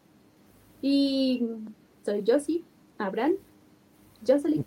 [0.82, 1.46] Y
[2.04, 2.64] soy Josie,
[2.98, 3.36] Abraham.
[4.26, 4.66] Jocelyn,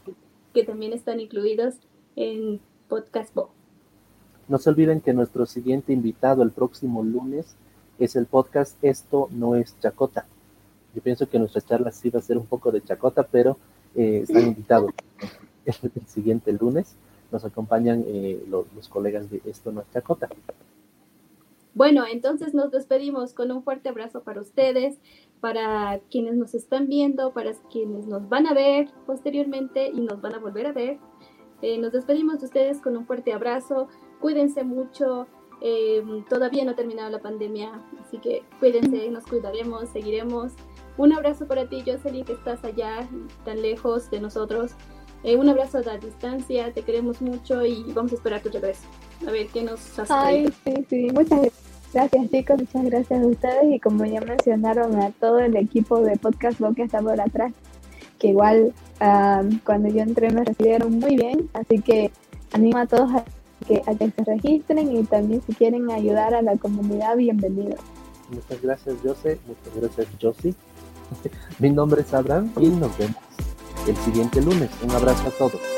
[0.53, 1.77] que también están incluidos
[2.17, 3.51] en Podcast Bo.
[4.49, 7.57] No se olviden que nuestro siguiente invitado el próximo lunes
[7.99, 10.27] es el podcast Esto no es Chacota.
[10.95, 13.57] Yo pienso que nuestra charla sí va a ser un poco de chacota, pero
[13.95, 14.93] eh, están invitados
[15.65, 16.95] el, siguiente lunes.
[17.33, 20.29] nos acompañan eh, los, los, colegas de Esto No es Chacota.
[21.75, 25.01] Bueno, entonces nos despedimos con un fuerte abrazo para ustedes,
[25.41, 30.35] para quienes nos están viendo, para quienes nos van a ver posteriormente y nos van
[30.35, 30.99] a volver a ver.
[31.63, 33.89] Eh, nos despedimos de ustedes con un fuerte abrazo.
[34.21, 35.27] Cuídense mucho.
[35.61, 40.53] Eh, todavía no ha terminado la pandemia, así que cuídense, nos cuidaremos, seguiremos.
[40.97, 43.09] Un abrazo para ti, Jocelyn, que estás allá,
[43.45, 44.73] tan lejos de nosotros.
[45.25, 48.83] Eh, un abrazo a la distancia, te queremos mucho y vamos a esperar tu regreso.
[49.27, 51.51] A ver qué nos has Ay, sí, sí, muchas
[51.95, 56.19] gracias chicos, muchas gracias a ustedes y como ya mencionaron a todo el equipo de
[56.19, 57.55] Podcast Bo que está por atrás,
[58.19, 58.75] que igual
[59.65, 62.11] cuando yo entré me recibieron muy bien, así que
[62.53, 63.25] animo a todos a
[63.67, 67.81] que, a que se registren y también si quieren ayudar a la comunidad, bienvenidos.
[68.29, 70.55] Muchas gracias Jose, muchas gracias Josie.
[71.59, 73.24] Mi nombre es Abraham y nos vemos
[73.87, 74.71] el siguiente lunes.
[74.83, 75.74] Un abrazo a todos.